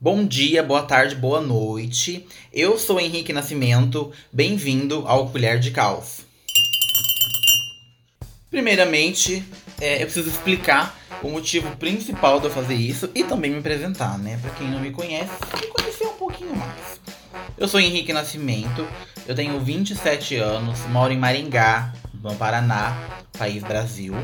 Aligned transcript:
Bom 0.00 0.24
dia, 0.24 0.62
boa 0.62 0.82
tarde, 0.82 1.16
boa 1.16 1.40
noite. 1.40 2.24
Eu 2.52 2.78
sou 2.78 3.00
Henrique 3.00 3.32
Nascimento. 3.32 4.12
Bem-vindo 4.32 5.02
ao 5.08 5.28
Colher 5.28 5.58
de 5.58 5.72
Caos. 5.72 6.20
Primeiramente, 8.48 9.44
é, 9.80 9.96
eu 10.00 10.06
preciso 10.06 10.28
explicar 10.28 10.96
o 11.20 11.28
motivo 11.28 11.76
principal 11.78 12.38
de 12.38 12.46
eu 12.46 12.52
fazer 12.52 12.76
isso 12.76 13.10
e 13.12 13.24
também 13.24 13.50
me 13.50 13.58
apresentar, 13.58 14.16
né? 14.20 14.38
Pra 14.40 14.52
quem 14.52 14.70
não 14.70 14.78
me 14.78 14.92
conhece, 14.92 15.32
me 15.60 15.66
conhecer 15.66 16.06
um 16.06 16.14
pouquinho 16.14 16.54
mais. 16.54 17.00
Eu 17.56 17.66
sou 17.66 17.80
Henrique 17.80 18.12
Nascimento, 18.12 18.86
eu 19.26 19.34
tenho 19.34 19.58
27 19.58 20.36
anos, 20.36 20.78
moro 20.90 21.12
em 21.12 21.18
Maringá, 21.18 21.92
no 22.22 22.36
Paraná, 22.36 22.96
país 23.36 23.64
Brasil. 23.64 24.14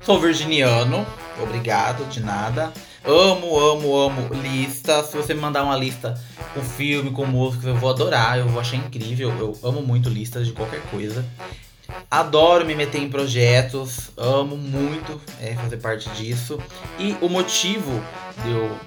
Sou 0.00 0.20
virginiano, 0.20 1.06
obrigado, 1.40 2.08
de 2.08 2.18
nada. 2.18 2.72
Amo, 3.04 3.58
amo, 3.58 3.96
amo 3.96 4.34
listas. 4.34 5.06
Se 5.06 5.16
você 5.16 5.34
me 5.34 5.40
mandar 5.40 5.64
uma 5.64 5.76
lista 5.76 6.14
com 6.54 6.60
filme, 6.62 7.10
com 7.10 7.26
música, 7.26 7.66
eu 7.68 7.74
vou 7.74 7.90
adorar, 7.90 8.38
eu 8.38 8.46
vou 8.46 8.60
achar 8.60 8.76
incrível. 8.76 9.30
Eu 9.38 9.58
amo 9.62 9.82
muito 9.82 10.08
listas 10.08 10.46
de 10.46 10.52
qualquer 10.52 10.80
coisa. 10.82 11.24
Adoro 12.08 12.64
me 12.64 12.74
meter 12.74 13.02
em 13.02 13.08
projetos, 13.08 14.10
amo 14.16 14.56
muito 14.56 15.20
é, 15.40 15.54
fazer 15.54 15.78
parte 15.78 16.08
disso. 16.10 16.58
E 16.98 17.16
o 17.20 17.28
motivo 17.28 17.90
de 18.44 18.50
eu 18.50 18.78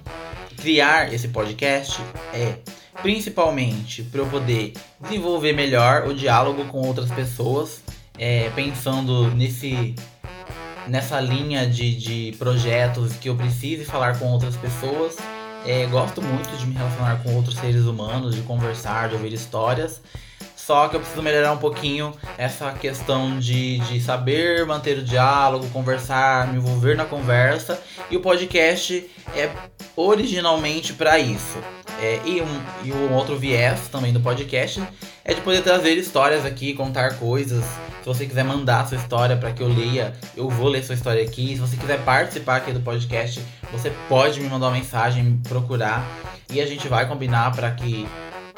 criar 0.56 1.14
esse 1.14 1.28
podcast 1.28 2.02
é 2.34 2.56
principalmente 3.02 4.02
para 4.02 4.22
eu 4.22 4.28
poder 4.28 4.74
desenvolver 5.02 5.52
melhor 5.52 6.08
o 6.08 6.14
diálogo 6.14 6.66
com 6.66 6.80
outras 6.80 7.12
pessoas, 7.12 7.82
é, 8.18 8.50
pensando 8.56 9.30
nesse 9.32 9.94
nessa 10.88 11.20
linha 11.20 11.68
de, 11.68 11.96
de 11.96 12.38
projetos 12.38 13.14
que 13.14 13.30
eu 13.30 13.36
precise 13.36 13.86
falar 13.86 14.18
com 14.20 14.26
outras 14.26 14.56
pessoas. 14.56 15.18
É, 15.66 15.86
gosto 15.88 16.22
muito 16.22 16.50
de 16.58 16.66
me 16.68 16.76
relacionar 16.76 17.24
com 17.24 17.34
outros 17.36 17.56
seres 17.56 17.86
humanos, 17.86 18.36
de 18.36 18.42
conversar, 18.42 19.10
de 19.10 19.16
ouvir 19.16 19.34
histórias. 19.34 20.02
Só 20.56 20.88
que 20.88 20.96
eu 20.96 21.00
preciso 21.00 21.22
melhorar 21.22 21.52
um 21.52 21.58
pouquinho 21.58 22.12
essa 22.38 22.72
questão 22.72 23.38
de, 23.38 23.78
de 23.82 24.02
saber 24.02 24.66
manter 24.66 24.98
o 24.98 25.04
diálogo, 25.04 25.70
conversar, 25.70 26.48
me 26.48 26.58
envolver 26.58 26.96
na 26.96 27.06
conversa. 27.06 27.80
E 28.10 28.18
o 28.18 28.20
podcast 28.20 29.08
é 29.36 29.52
originalmente 29.96 30.94
para 30.94 31.20
isso. 31.20 31.60
É, 32.06 32.22
e, 32.24 32.40
um, 32.40 32.62
e 32.84 32.94
um 32.94 33.12
outro 33.14 33.36
viés 33.36 33.88
também 33.88 34.14
do 34.14 34.20
podcast 34.20 34.80
é 35.24 35.34
de 35.34 35.42
poder 35.42 35.64
trazer 35.64 35.96
histórias 35.96 36.46
aqui, 36.46 36.76
contar 36.76 37.16
coisas. 37.18 37.64
Se 37.64 38.06
você 38.06 38.28
quiser 38.28 38.44
mandar 38.44 38.88
sua 38.88 38.98
história 38.98 39.36
para 39.36 39.52
que 39.52 39.64
eu 39.64 39.68
leia, 39.68 40.14
eu 40.38 40.48
vou 40.48 40.68
ler 40.68 40.84
sua 40.84 40.94
história 40.94 41.24
aqui. 41.24 41.56
Se 41.56 41.62
você 41.62 41.76
quiser 41.76 42.00
participar 42.06 42.58
aqui 42.58 42.72
do 42.72 42.80
podcast, 42.80 43.42
você 43.72 43.92
pode 44.08 44.40
me 44.40 44.48
mandar 44.48 44.68
uma 44.68 44.74
mensagem, 44.74 45.24
me 45.24 45.40
procurar 45.50 46.08
e 46.54 46.62
a 46.62 46.66
gente 46.68 46.88
vai 46.88 47.08
combinar 47.08 47.52
para 47.56 47.72
que 47.72 48.08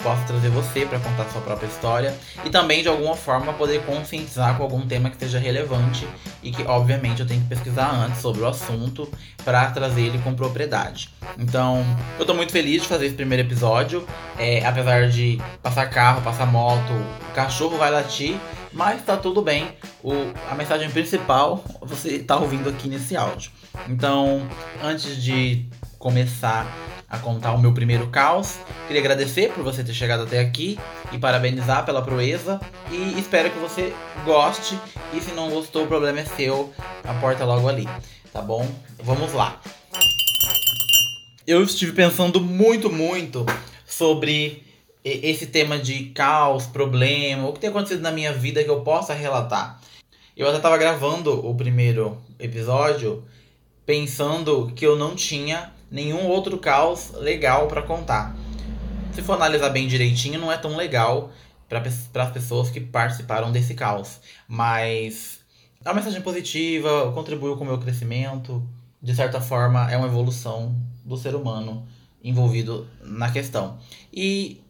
possa 0.07 0.23
trazer 0.23 0.49
você 0.49 0.85
para 0.85 0.99
contar 0.99 1.25
sua 1.25 1.41
própria 1.41 1.67
história 1.67 2.15
e 2.45 2.49
também 2.49 2.81
de 2.81 2.87
alguma 2.87 3.13
forma 3.13 3.51
poder 3.51 3.81
conscientizar 3.81 4.55
com 4.55 4.63
algum 4.63 4.87
tema 4.87 5.09
que 5.09 5.17
seja 5.17 5.37
relevante 5.37 6.07
e 6.41 6.49
que 6.49 6.63
obviamente 6.63 7.19
eu 7.19 7.27
tenho 7.27 7.41
que 7.41 7.47
pesquisar 7.49 7.91
antes 7.93 8.21
sobre 8.21 8.41
o 8.41 8.47
assunto 8.47 9.11
para 9.43 9.69
trazer 9.71 10.03
ele 10.03 10.17
com 10.19 10.33
propriedade. 10.33 11.09
Então, 11.37 11.85
eu 12.17 12.25
tô 12.25 12.33
muito 12.33 12.53
feliz 12.53 12.83
de 12.83 12.87
fazer 12.87 13.07
esse 13.07 13.15
primeiro 13.15 13.45
episódio, 13.45 14.07
é, 14.39 14.65
apesar 14.65 15.09
de 15.09 15.41
passar 15.61 15.89
carro, 15.89 16.21
passar 16.21 16.45
moto, 16.45 16.93
o 17.29 17.33
cachorro 17.33 17.77
vai 17.77 17.91
latir, 17.91 18.37
mas 18.71 19.03
tá 19.03 19.17
tudo 19.17 19.41
bem. 19.41 19.67
O, 20.01 20.13
a 20.49 20.55
mensagem 20.55 20.89
principal 20.89 21.61
você 21.81 22.19
tá 22.19 22.37
ouvindo 22.37 22.69
aqui 22.69 22.87
nesse 22.87 23.17
áudio. 23.17 23.51
Então, 23.89 24.47
antes 24.81 25.21
de 25.21 25.65
começar 25.99 26.65
a 27.09 27.17
contar 27.17 27.53
o 27.53 27.59
meu 27.59 27.73
primeiro 27.73 28.07
caos. 28.07 28.57
Queria 28.87 29.01
agradecer 29.01 29.51
por 29.53 29.63
você 29.63 29.83
ter 29.83 29.93
chegado 29.93 30.23
até 30.23 30.39
aqui 30.39 30.77
e 31.11 31.17
parabenizar 31.17 31.85
pela 31.85 32.01
proeza. 32.01 32.59
E 32.91 33.19
espero 33.19 33.49
que 33.49 33.59
você 33.59 33.93
goste. 34.25 34.77
E 35.13 35.21
se 35.21 35.31
não 35.31 35.49
gostou, 35.49 35.85
o 35.85 35.87
problema 35.87 36.19
é 36.19 36.25
seu. 36.25 36.73
A 37.03 37.13
porta 37.15 37.45
logo 37.45 37.67
ali, 37.67 37.87
tá 38.33 38.41
bom? 38.41 38.69
Vamos 39.01 39.33
lá. 39.33 39.61
Eu 41.45 41.63
estive 41.63 41.93
pensando 41.93 42.41
muito, 42.41 42.91
muito 42.91 43.45
sobre 43.85 44.63
esse 45.03 45.47
tema 45.47 45.79
de 45.79 46.05
caos, 46.09 46.65
problema, 46.65 47.47
o 47.47 47.53
que 47.53 47.61
tem 47.61 47.69
acontecido 47.69 48.01
na 48.01 48.11
minha 48.11 48.33
vida 48.33 48.61
que 48.61 48.69
eu 48.69 48.81
possa 48.81 49.13
relatar. 49.13 49.79
Eu 50.35 50.47
até 50.47 50.57
estava 50.57 50.77
gravando 50.77 51.47
o 51.47 51.55
primeiro 51.55 52.21
episódio 52.37 53.23
pensando 53.85 54.71
que 54.75 54.85
eu 54.85 54.97
não 54.97 55.15
tinha 55.15 55.71
nenhum 55.89 56.27
outro 56.27 56.57
caos 56.57 57.11
legal 57.13 57.67
para 57.67 57.81
contar. 57.81 58.35
Se 59.13 59.21
for 59.21 59.33
analisar 59.33 59.69
bem 59.69 59.87
direitinho, 59.87 60.39
não 60.39 60.51
é 60.51 60.57
tão 60.57 60.75
legal 60.75 61.31
para 61.67 61.81
as 62.23 62.31
pessoas 62.31 62.69
que 62.69 62.79
participaram 62.79 63.51
desse 63.51 63.73
caos. 63.73 64.19
Mas 64.47 65.39
é 65.83 65.89
uma 65.89 65.95
mensagem 65.95 66.21
positiva, 66.21 67.11
contribuiu 67.13 67.57
com 67.57 67.63
o 67.63 67.67
meu 67.67 67.79
crescimento. 67.79 68.67
De 69.01 69.15
certa 69.15 69.41
forma, 69.41 69.91
é 69.91 69.97
uma 69.97 70.07
evolução 70.07 70.75
do 71.03 71.17
ser 71.17 71.35
humano 71.35 71.87
envolvido 72.23 72.87
na 73.01 73.31
questão. 73.31 73.79
E 74.13 74.61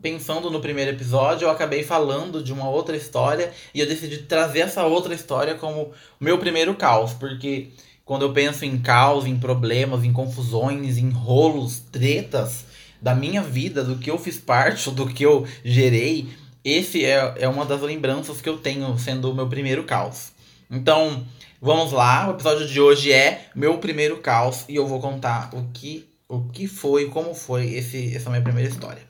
pensando 0.00 0.50
no 0.50 0.60
primeiro 0.60 0.90
episódio, 0.90 1.46
eu 1.46 1.50
acabei 1.50 1.82
falando 1.82 2.42
de 2.42 2.52
uma 2.52 2.68
outra 2.68 2.96
história 2.96 3.52
e 3.74 3.80
eu 3.80 3.86
decidi 3.86 4.18
trazer 4.18 4.60
essa 4.60 4.84
outra 4.84 5.14
história 5.14 5.54
como 5.54 5.92
meu 6.20 6.38
primeiro 6.38 6.74
caos, 6.74 7.12
porque 7.12 7.70
quando 8.04 8.22
eu 8.22 8.32
penso 8.32 8.64
em 8.64 8.78
caos, 8.78 9.26
em 9.26 9.38
problemas, 9.38 10.04
em 10.04 10.12
confusões, 10.12 10.98
em 10.98 11.10
rolos, 11.10 11.78
tretas 11.90 12.64
da 13.00 13.14
minha 13.14 13.42
vida, 13.42 13.82
do 13.82 13.96
que 13.98 14.10
eu 14.10 14.18
fiz 14.18 14.38
parte, 14.38 14.90
do 14.92 15.06
que 15.06 15.24
eu 15.24 15.46
gerei, 15.64 16.28
esse 16.64 17.04
é, 17.04 17.34
é 17.38 17.48
uma 17.48 17.64
das 17.64 17.80
lembranças 17.80 18.40
que 18.40 18.48
eu 18.48 18.58
tenho 18.58 18.96
sendo 18.98 19.30
o 19.30 19.34
meu 19.34 19.48
primeiro 19.48 19.84
caos. 19.84 20.32
Então, 20.70 21.24
vamos 21.60 21.92
lá, 21.92 22.28
o 22.28 22.32
episódio 22.32 22.66
de 22.66 22.80
hoje 22.80 23.12
é 23.12 23.48
meu 23.54 23.78
primeiro 23.78 24.18
caos 24.18 24.64
e 24.68 24.76
eu 24.76 24.86
vou 24.86 25.00
contar 25.00 25.50
o 25.54 25.68
que, 25.72 26.08
o 26.28 26.44
que 26.44 26.66
foi, 26.66 27.06
como 27.08 27.34
foi 27.34 27.74
esse, 27.74 28.14
essa 28.14 28.30
minha 28.30 28.42
primeira 28.42 28.70
história. 28.70 29.02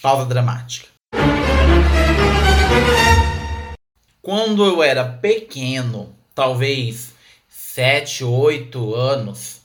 Pausa 0.00 0.26
dramática. 0.26 0.88
Quando 4.22 4.64
eu 4.64 4.82
era 4.82 5.04
pequeno, 5.04 6.14
talvez 6.34 7.15
7, 7.76 8.24
8 8.24 8.94
anos, 8.94 9.60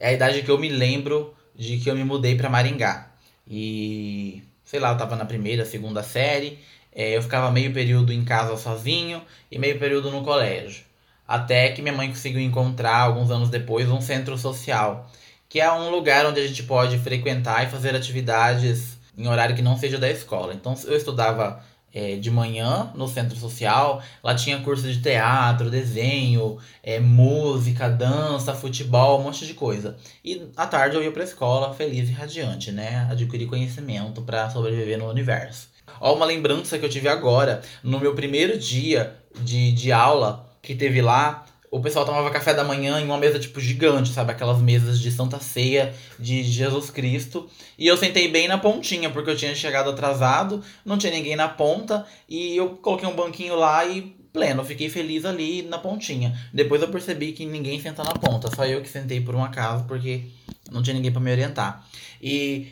é 0.00 0.08
a 0.08 0.12
idade 0.12 0.42
que 0.42 0.50
eu 0.50 0.58
me 0.58 0.68
lembro 0.68 1.32
de 1.54 1.78
que 1.78 1.88
eu 1.88 1.94
me 1.94 2.02
mudei 2.02 2.34
para 2.34 2.48
Maringá. 2.48 3.08
E, 3.46 4.42
sei 4.64 4.80
lá, 4.80 4.90
eu 4.90 4.96
tava 4.96 5.14
na 5.14 5.24
primeira, 5.24 5.64
segunda 5.64 6.02
série, 6.02 6.58
é, 6.92 7.16
eu 7.16 7.22
ficava 7.22 7.48
meio 7.52 7.72
período 7.72 8.12
em 8.12 8.24
casa 8.24 8.56
sozinho 8.56 9.22
e 9.48 9.60
meio 9.60 9.78
período 9.78 10.10
no 10.10 10.24
colégio. 10.24 10.82
Até 11.24 11.68
que 11.70 11.80
minha 11.80 11.94
mãe 11.94 12.08
conseguiu 12.08 12.40
encontrar, 12.40 12.98
alguns 12.98 13.30
anos 13.30 13.48
depois, 13.48 13.88
um 13.88 14.00
centro 14.00 14.36
social, 14.36 15.08
que 15.48 15.60
é 15.60 15.70
um 15.70 15.88
lugar 15.88 16.26
onde 16.26 16.40
a 16.40 16.46
gente 16.48 16.64
pode 16.64 16.98
frequentar 16.98 17.64
e 17.64 17.70
fazer 17.70 17.94
atividades 17.94 18.98
em 19.16 19.28
horário 19.28 19.54
que 19.54 19.62
não 19.62 19.78
seja 19.78 19.98
da 19.98 20.10
escola. 20.10 20.52
Então, 20.52 20.74
eu 20.84 20.96
estudava 20.96 21.62
é, 21.92 22.16
de 22.16 22.30
manhã 22.30 22.90
no 22.94 23.08
centro 23.08 23.36
social. 23.36 24.02
Lá 24.22 24.34
tinha 24.34 24.60
curso 24.60 24.90
de 24.90 25.00
teatro, 25.00 25.70
desenho, 25.70 26.58
é, 26.82 26.98
música, 26.98 27.88
dança, 27.88 28.54
futebol, 28.54 29.20
um 29.20 29.24
monte 29.24 29.46
de 29.46 29.54
coisa. 29.54 29.96
E 30.24 30.48
à 30.56 30.66
tarde 30.66 30.96
eu 30.96 31.02
ia 31.02 31.12
pra 31.12 31.24
escola 31.24 31.74
feliz 31.74 32.08
e 32.08 32.12
radiante, 32.12 32.72
né? 32.72 33.06
Adquirir 33.10 33.46
conhecimento 33.46 34.22
para 34.22 34.50
sobreviver 34.50 34.98
no 34.98 35.08
universo. 35.08 35.68
Ó, 36.00 36.14
uma 36.14 36.26
lembrança 36.26 36.78
que 36.78 36.84
eu 36.84 36.88
tive 36.90 37.08
agora, 37.08 37.62
no 37.82 37.98
meu 37.98 38.14
primeiro 38.14 38.58
dia 38.58 39.16
de, 39.42 39.72
de 39.72 39.92
aula 39.92 40.48
que 40.62 40.74
teve 40.74 41.00
lá, 41.00 41.44
o 41.70 41.80
pessoal 41.80 42.04
tomava 42.04 42.30
café 42.30 42.52
da 42.52 42.64
manhã 42.64 43.00
em 43.00 43.04
uma 43.04 43.16
mesa, 43.16 43.38
tipo, 43.38 43.60
gigante, 43.60 44.10
sabe? 44.12 44.32
Aquelas 44.32 44.60
mesas 44.60 44.98
de 44.98 45.10
Santa 45.10 45.38
Ceia 45.38 45.94
de 46.18 46.42
Jesus 46.42 46.90
Cristo. 46.90 47.48
E 47.78 47.86
eu 47.86 47.96
sentei 47.96 48.26
bem 48.28 48.48
na 48.48 48.58
pontinha, 48.58 49.08
porque 49.08 49.30
eu 49.30 49.36
tinha 49.36 49.54
chegado 49.54 49.90
atrasado, 49.90 50.62
não 50.84 50.98
tinha 50.98 51.12
ninguém 51.12 51.36
na 51.36 51.48
ponta, 51.48 52.04
e 52.28 52.56
eu 52.56 52.70
coloquei 52.70 53.08
um 53.08 53.14
banquinho 53.14 53.54
lá 53.54 53.86
e 53.86 54.16
pleno, 54.32 54.64
fiquei 54.64 54.88
feliz 54.88 55.24
ali 55.24 55.62
na 55.62 55.78
pontinha. 55.78 56.36
Depois 56.52 56.82
eu 56.82 56.88
percebi 56.88 57.32
que 57.32 57.46
ninguém 57.46 57.80
senta 57.80 58.02
na 58.02 58.14
ponta, 58.14 58.48
só 58.54 58.64
eu 58.64 58.80
que 58.80 58.88
sentei 58.88 59.20
por 59.20 59.34
um 59.34 59.44
acaso, 59.44 59.84
porque 59.84 60.24
não 60.70 60.82
tinha 60.82 60.94
ninguém 60.94 61.12
para 61.12 61.20
me 61.20 61.30
orientar. 61.30 61.86
E 62.20 62.68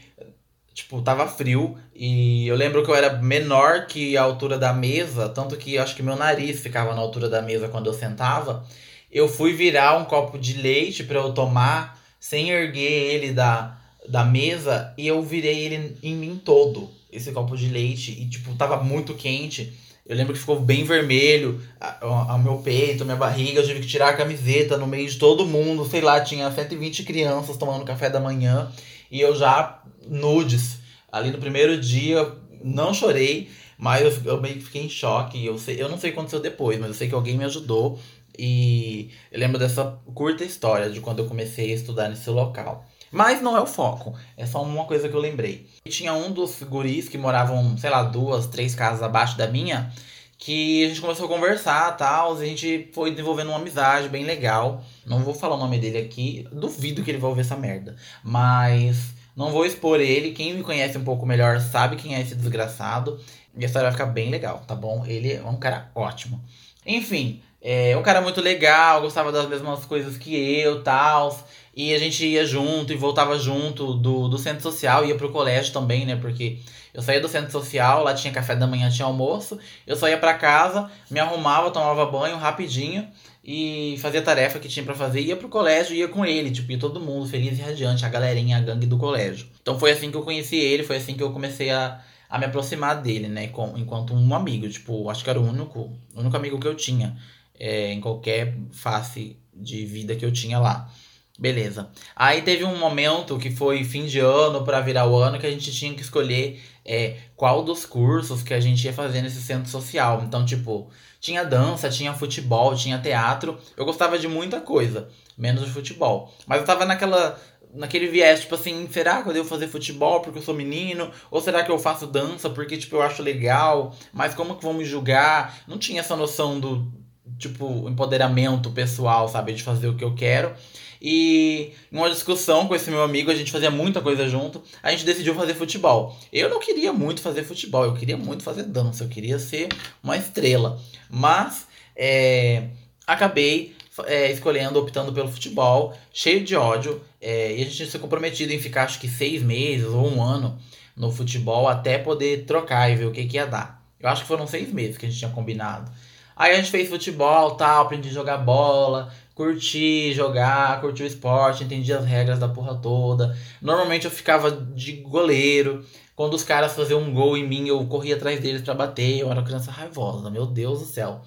tipo, 0.79 1.01
tava 1.03 1.27
frio 1.29 1.77
e 1.95 2.47
eu 2.49 2.57
lembro 2.57 2.83
que 2.85 2.91
eu 2.91 2.95
era 2.95 3.15
menor 3.15 3.87
que 3.87 4.17
a 4.17 4.23
altura 4.23 4.59
da 4.59 4.73
mesa, 4.73 5.29
tanto 5.29 5.57
que 5.57 5.79
acho 5.79 5.95
que 5.95 6.03
meu 6.03 6.17
nariz 6.17 6.61
ficava 6.61 6.95
na 6.95 7.01
altura 7.01 7.29
da 7.29 7.41
mesa 7.41 7.69
quando 7.69 7.87
eu 7.87 7.95
sentava 7.95 8.67
eu 9.11 9.29
fui 9.29 9.53
virar 9.53 9.97
um 9.97 10.05
copo 10.05 10.39
de 10.39 10.55
leite 10.55 11.05
para 11.05 11.19
eu 11.19 11.33
tomar 11.33 11.99
sem 12.21 12.51
erguer 12.51 13.15
ele 13.15 13.33
da, 13.33 13.79
da 14.09 14.25
mesa 14.25 14.93
e 14.99 15.07
eu 15.07 15.23
virei 15.23 15.61
ele 15.61 15.97
em 16.03 16.15
mim 16.15 16.41
todo, 16.43 16.91
esse 17.11 17.33
copo 17.33 17.57
de 17.57 17.69
leite, 17.69 18.11
e 18.11 18.29
tipo, 18.29 18.55
tava 18.55 18.83
muito 18.83 19.15
quente. 19.15 19.73
Eu 20.07 20.17
lembro 20.17 20.33
que 20.33 20.41
ficou 20.41 20.59
bem 20.59 20.85
vermelho 20.85 21.61
o 22.01 22.39
meu 22.39 22.57
peito, 22.59 23.05
minha 23.05 23.17
barriga. 23.17 23.61
Eu 23.61 23.67
tive 23.67 23.81
que 23.81 23.87
tirar 23.87 24.09
a 24.09 24.17
camiseta 24.17 24.79
no 24.79 24.87
meio 24.87 25.07
de 25.07 25.19
todo 25.19 25.45
mundo. 25.45 25.87
Sei 25.87 26.01
lá, 26.01 26.19
tinha 26.23 26.51
120 26.51 27.03
crianças 27.05 27.59
tomando 27.59 27.85
café 27.85 28.09
da 28.09 28.19
manhã. 28.19 28.73
E 29.11 29.21
eu 29.21 29.35
já 29.35 29.83
nudes. 30.07 30.79
Ali 31.11 31.31
no 31.31 31.39
primeiro 31.39 31.81
dia, 31.81 32.31
não 32.63 32.93
chorei, 32.93 33.51
mas 33.79 34.03
eu, 34.03 34.33
eu 34.33 34.41
meio 34.41 34.57
que 34.57 34.65
fiquei 34.65 34.85
em 34.85 34.89
choque. 34.89 35.45
Eu, 35.45 35.59
sei, 35.59 35.81
eu 35.81 35.89
não 35.89 35.99
sei 35.99 36.11
o 36.11 36.13
que 36.13 36.19
aconteceu 36.19 36.41
depois, 36.41 36.79
mas 36.79 36.89
eu 36.89 36.95
sei 36.95 37.09
que 37.09 37.15
alguém 37.15 37.37
me 37.37 37.45
ajudou. 37.45 37.99
E 38.39 39.11
eu 39.33 39.41
lembro 39.41 39.59
dessa 39.59 39.99
curta 40.15 40.45
história 40.45 40.91
de 40.91 41.01
quando 41.01 41.21
eu 41.21 41.27
comecei 41.27 41.73
a 41.73 41.75
estudar 41.75 42.09
nesse 42.09 42.31
local. 42.31 42.87
Mas 43.11 43.41
não 43.41 43.57
é 43.57 43.61
o 43.61 43.67
foco, 43.67 44.15
é 44.37 44.45
só 44.45 44.63
uma 44.63 44.85
coisa 44.85 45.09
que 45.09 45.15
eu 45.15 45.21
lembrei. 45.21 45.67
E 45.87 45.91
tinha 45.91 46.13
um 46.13 46.31
dos 46.31 46.63
guris 46.63 47.09
que 47.09 47.17
moravam, 47.17 47.77
sei 47.79 47.89
lá, 47.89 48.03
duas, 48.03 48.47
três 48.47 48.75
casas 48.75 49.03
abaixo 49.03 49.37
da 49.37 49.47
minha, 49.47 49.91
que 50.39 50.85
a 50.85 50.89
gente 50.89 51.01
começou 51.01 51.27
a 51.27 51.29
conversar 51.29 51.97
tal, 51.97 52.37
a 52.37 52.47
gente 52.47 52.89
foi 52.93 53.11
desenvolvendo 53.11 53.49
uma 53.49 53.59
amizade 53.59 54.09
bem 54.09 54.25
legal. 54.25 54.85
Não 55.05 55.19
vou 55.19 55.35
falar 55.35 55.57
o 55.57 55.59
nome 55.59 55.79
dele 55.79 55.99
aqui, 55.99 56.47
duvido 56.53 57.03
que 57.03 57.11
ele 57.11 57.19
vai 57.19 57.29
ouvir 57.29 57.41
essa 57.41 57.57
merda. 57.57 57.97
Mas 58.23 59.13
não 59.37 59.51
vou 59.51 59.67
expor 59.67 60.01
ele, 60.01 60.31
quem 60.31 60.55
me 60.55 60.63
conhece 60.63 60.97
um 60.97 61.05
pouco 61.05 61.27
melhor 61.27 61.61
sabe 61.61 61.97
quem 61.97 62.15
é 62.15 62.21
esse 62.21 62.37
desgraçado. 62.37 63.21
E 63.57 63.65
a 63.65 63.67
história 63.67 63.89
vai 63.89 63.99
ficar 63.99 64.07
bem 64.07 64.31
legal, 64.31 64.63
tá 64.67 64.77
bom? 64.77 65.05
Ele 65.05 65.33
é 65.33 65.43
um 65.43 65.57
cara 65.57 65.91
ótimo. 65.93 66.41
Enfim, 66.87 67.43
é 67.61 67.97
um 67.97 68.03
cara 68.03 68.21
muito 68.21 68.41
legal, 68.41 69.01
gostava 69.01 69.33
das 69.33 69.49
mesmas 69.49 69.85
coisas 69.85 70.17
que 70.17 70.35
eu, 70.35 70.85
tal. 70.85 71.37
E 71.79 71.95
a 71.95 71.99
gente 72.01 72.27
ia 72.27 72.45
junto 72.45 72.93
e 72.93 72.97
voltava 72.97 73.39
junto 73.39 73.95
do, 73.95 74.27
do 74.27 74.37
centro 74.37 74.61
social, 74.61 75.05
ia 75.05 75.15
pro 75.15 75.31
colégio 75.31 75.73
também, 75.73 76.05
né? 76.05 76.17
Porque 76.17 76.59
eu 76.93 77.01
saía 77.01 77.21
do 77.21 77.29
centro 77.29 77.53
social, 77.53 78.03
lá 78.03 78.13
tinha 78.15 78.33
café 78.33 78.57
da 78.57 78.67
manhã, 78.67 78.91
tinha 78.91 79.07
almoço. 79.07 79.57
Eu 79.87 79.95
só 79.95 80.09
ia 80.09 80.19
pra 80.19 80.35
casa, 80.35 80.91
me 81.09 81.21
arrumava, 81.21 81.71
tomava 81.71 82.05
banho 82.07 82.37
rapidinho 82.37 83.07
e 83.45 83.97
fazia 84.01 84.19
a 84.19 84.23
tarefa 84.25 84.59
que 84.59 84.67
tinha 84.67 84.85
para 84.85 84.93
fazer. 84.93 85.21
Ia 85.21 85.37
pro 85.37 85.49
colégio 85.49 85.95
ia 85.95 86.09
com 86.09 86.27
ele, 86.27 86.51
tipo, 86.51 86.73
ia 86.73 86.79
todo 86.81 86.99
mundo 86.99 87.29
feliz 87.29 87.57
e 87.57 87.63
radiante, 87.63 88.05
a 88.05 88.09
galerinha, 88.09 88.57
a 88.57 88.61
gangue 88.61 88.85
do 88.85 88.99
colégio. 88.99 89.47
Então 89.63 89.79
foi 89.79 89.93
assim 89.93 90.11
que 90.11 90.17
eu 90.17 90.23
conheci 90.23 90.57
ele, 90.57 90.83
foi 90.83 90.97
assim 90.97 91.15
que 91.15 91.23
eu 91.23 91.31
comecei 91.31 91.71
a, 91.71 92.01
a 92.29 92.41
me 92.41 92.47
aproximar 92.47 93.01
dele, 93.01 93.29
né? 93.29 93.47
Com, 93.47 93.79
enquanto 93.79 94.15
um 94.15 94.35
amigo, 94.35 94.69
tipo, 94.69 95.09
acho 95.09 95.23
que 95.23 95.31
era 95.31 95.39
o 95.39 95.49
único, 95.49 95.97
único 96.13 96.37
amigo 96.37 96.59
que 96.59 96.67
eu 96.67 96.75
tinha 96.75 97.17
é, 97.57 97.93
em 97.93 98.01
qualquer 98.01 98.59
face 98.73 99.37
de 99.55 99.87
vida 99.87 100.17
que 100.17 100.25
eu 100.25 100.33
tinha 100.33 100.59
lá. 100.59 100.91
Beleza. 101.39 101.89
Aí 102.17 102.43
teve 102.43 102.65
um 102.65 102.77
momento 102.77 103.39
que 103.39 103.49
foi 103.49 103.85
fim 103.85 104.07
de 104.07 104.19
ano 104.19 104.65
para 104.65 104.81
virar 104.81 105.07
o 105.07 105.17
ano 105.17 105.39
que 105.39 105.47
a 105.47 105.51
gente 105.51 105.71
tinha 105.71 105.95
que 105.95 106.03
escolher 106.03 106.61
é, 106.85 107.17
qual 107.37 107.63
dos 107.63 107.87
cursos 107.87 108.43
que 108.43 108.53
a 108.53 108.59
gente 108.59 108.85
ia 108.85 108.93
fazer 108.93 109.23
nesse 109.23 109.41
centro 109.41 109.71
social. 109.71 110.25
Então, 110.27 110.45
tipo, 110.45 110.91
tinha 111.21 111.45
dança, 111.45 111.89
tinha 111.89 112.13
futebol, 112.13 112.75
tinha 112.75 112.99
teatro. 112.99 113.57
Eu 113.77 113.85
gostava 113.85 114.19
de 114.19 114.27
muita 114.27 114.61
coisa, 114.61 115.11
menos 115.37 115.65
de 115.65 115.71
futebol. 115.71 116.35
Mas 116.45 116.59
eu 116.59 116.67
tava 116.67 116.85
naquela 116.85 117.39
naquele 117.73 118.09
viés, 118.09 118.41
tipo 118.41 118.55
assim, 118.55 118.89
será 118.91 119.23
que 119.23 119.29
eu 119.29 119.33
devo 119.35 119.47
fazer 119.47 119.69
futebol 119.69 120.21
porque 120.21 120.39
eu 120.39 120.43
sou 120.43 120.55
menino? 120.55 121.11
Ou 121.31 121.41
será 121.41 121.63
que 121.63 121.71
eu 121.71 121.79
faço 121.79 122.07
dança 122.07 122.49
porque, 122.51 122.77
tipo, 122.79 122.97
eu 122.97 123.03
acho 123.03 123.23
legal? 123.23 123.95
Mas 124.13 124.35
como 124.35 124.57
que 124.57 124.65
vão 124.65 124.73
me 124.73 124.85
julgar? 124.85 125.55
Não 125.69 125.79
tinha 125.79 126.01
essa 126.01 126.17
noção 126.17 126.59
do, 126.59 126.91
tipo, 127.39 127.89
empoderamento 127.89 128.71
pessoal, 128.71 129.29
sabe? 129.29 129.53
De 129.53 129.63
fazer 129.63 129.89
o 129.89 129.95
que 129.95 130.03
eu 130.03 130.15
quero. 130.15 130.55
E 131.01 131.73
em 131.93 131.97
uma 131.97 132.11
discussão 132.11 132.67
com 132.67 132.75
esse 132.75 132.91
meu 132.91 133.03
amigo, 133.03 133.31
a 133.31 133.35
gente 133.35 133.53
fazia 133.53 133.71
muita 133.71 134.01
coisa 134.01 134.29
junto, 134.29 134.63
a 134.83 134.91
gente 134.91 135.05
decidiu 135.05 135.35
fazer 135.35 135.55
futebol. 135.55 136.17
Eu 136.33 136.49
não 136.49 136.59
queria 136.61 136.93
muito 136.93 137.21
fazer 137.21 137.45
futebol, 137.45 137.85
eu 137.85 137.95
queria 137.95 138.17
muito 138.17 138.43
fazer 138.43 138.65
dança, 138.65 139.05
eu 139.05 139.09
queria 139.09 139.39
ser 139.39 139.69
uma 140.03 140.17
estrela. 140.17 140.81
Mas 141.09 141.67
é, 141.95 142.69
acabei 143.07 143.77
é, 144.07 144.31
escolhendo, 144.31 144.79
optando 144.79 145.13
pelo 145.13 145.31
futebol, 145.31 145.97
cheio 146.13 146.45
de 146.45 146.57
ódio. 146.57 147.01
É, 147.21 147.53
e 147.53 147.63
a 147.63 147.65
gente 147.65 147.77
tinha 147.77 147.91
se 147.91 147.99
comprometido 147.99 148.53
em 148.53 148.61
ficar 148.61 148.85
acho 148.85 149.01
que 149.01 149.09
seis 149.09 149.43
meses 149.43 149.87
ou 149.87 150.07
um 150.07 150.23
ano 150.23 150.59
no 150.97 151.11
futebol 151.13 151.69
até 151.69 151.99
poder 151.99 152.45
trocar 152.45 152.91
e 152.91 152.97
ver 152.97 153.07
o 153.07 153.13
que, 153.13 153.27
que 153.27 153.37
ia 153.37 153.47
dar. 153.47 153.83
Eu 154.01 154.09
acho 154.09 154.23
que 154.23 154.29
foram 154.29 154.47
seis 154.47 154.73
meses 154.73 154.97
que 154.97 155.07
a 155.07 155.09
gente 155.09 155.19
tinha 155.19 155.31
combinado. 155.31 155.91
Aí 156.37 156.53
a 156.53 156.57
gente 156.57 156.71
fez 156.71 156.89
futebol, 156.89 157.57
tal, 157.57 157.83
aprendi 157.83 158.09
a 158.11 158.13
jogar 158.13 158.39
bola, 158.39 159.13
curti 159.39 160.13
jogar, 160.13 160.81
curti 160.81 161.05
o 161.05 161.07
esporte, 161.07 161.63
entendi 161.63 161.93
as 161.93 162.05
regras 162.05 162.41
da 162.41 162.49
porra 162.49 162.75
toda. 162.75 163.39
Normalmente 163.63 164.05
eu 164.05 164.11
ficava 164.11 164.51
de 164.51 164.95
goleiro. 164.95 165.85
Quando 166.17 166.35
os 166.35 166.43
caras 166.43 166.73
faziam 166.73 167.01
um 167.01 167.15
gol 167.15 167.37
em 167.37 167.47
mim, 167.47 167.69
eu 167.69 167.87
corria 167.87 168.17
atrás 168.17 168.41
deles 168.41 168.63
para 168.63 168.75
bater. 168.75 169.21
Eu 169.21 169.31
era 169.31 169.41
criança 169.43 169.71
raivosa, 169.71 170.29
meu 170.29 170.45
Deus 170.45 170.81
do 170.81 170.87
céu. 170.87 171.21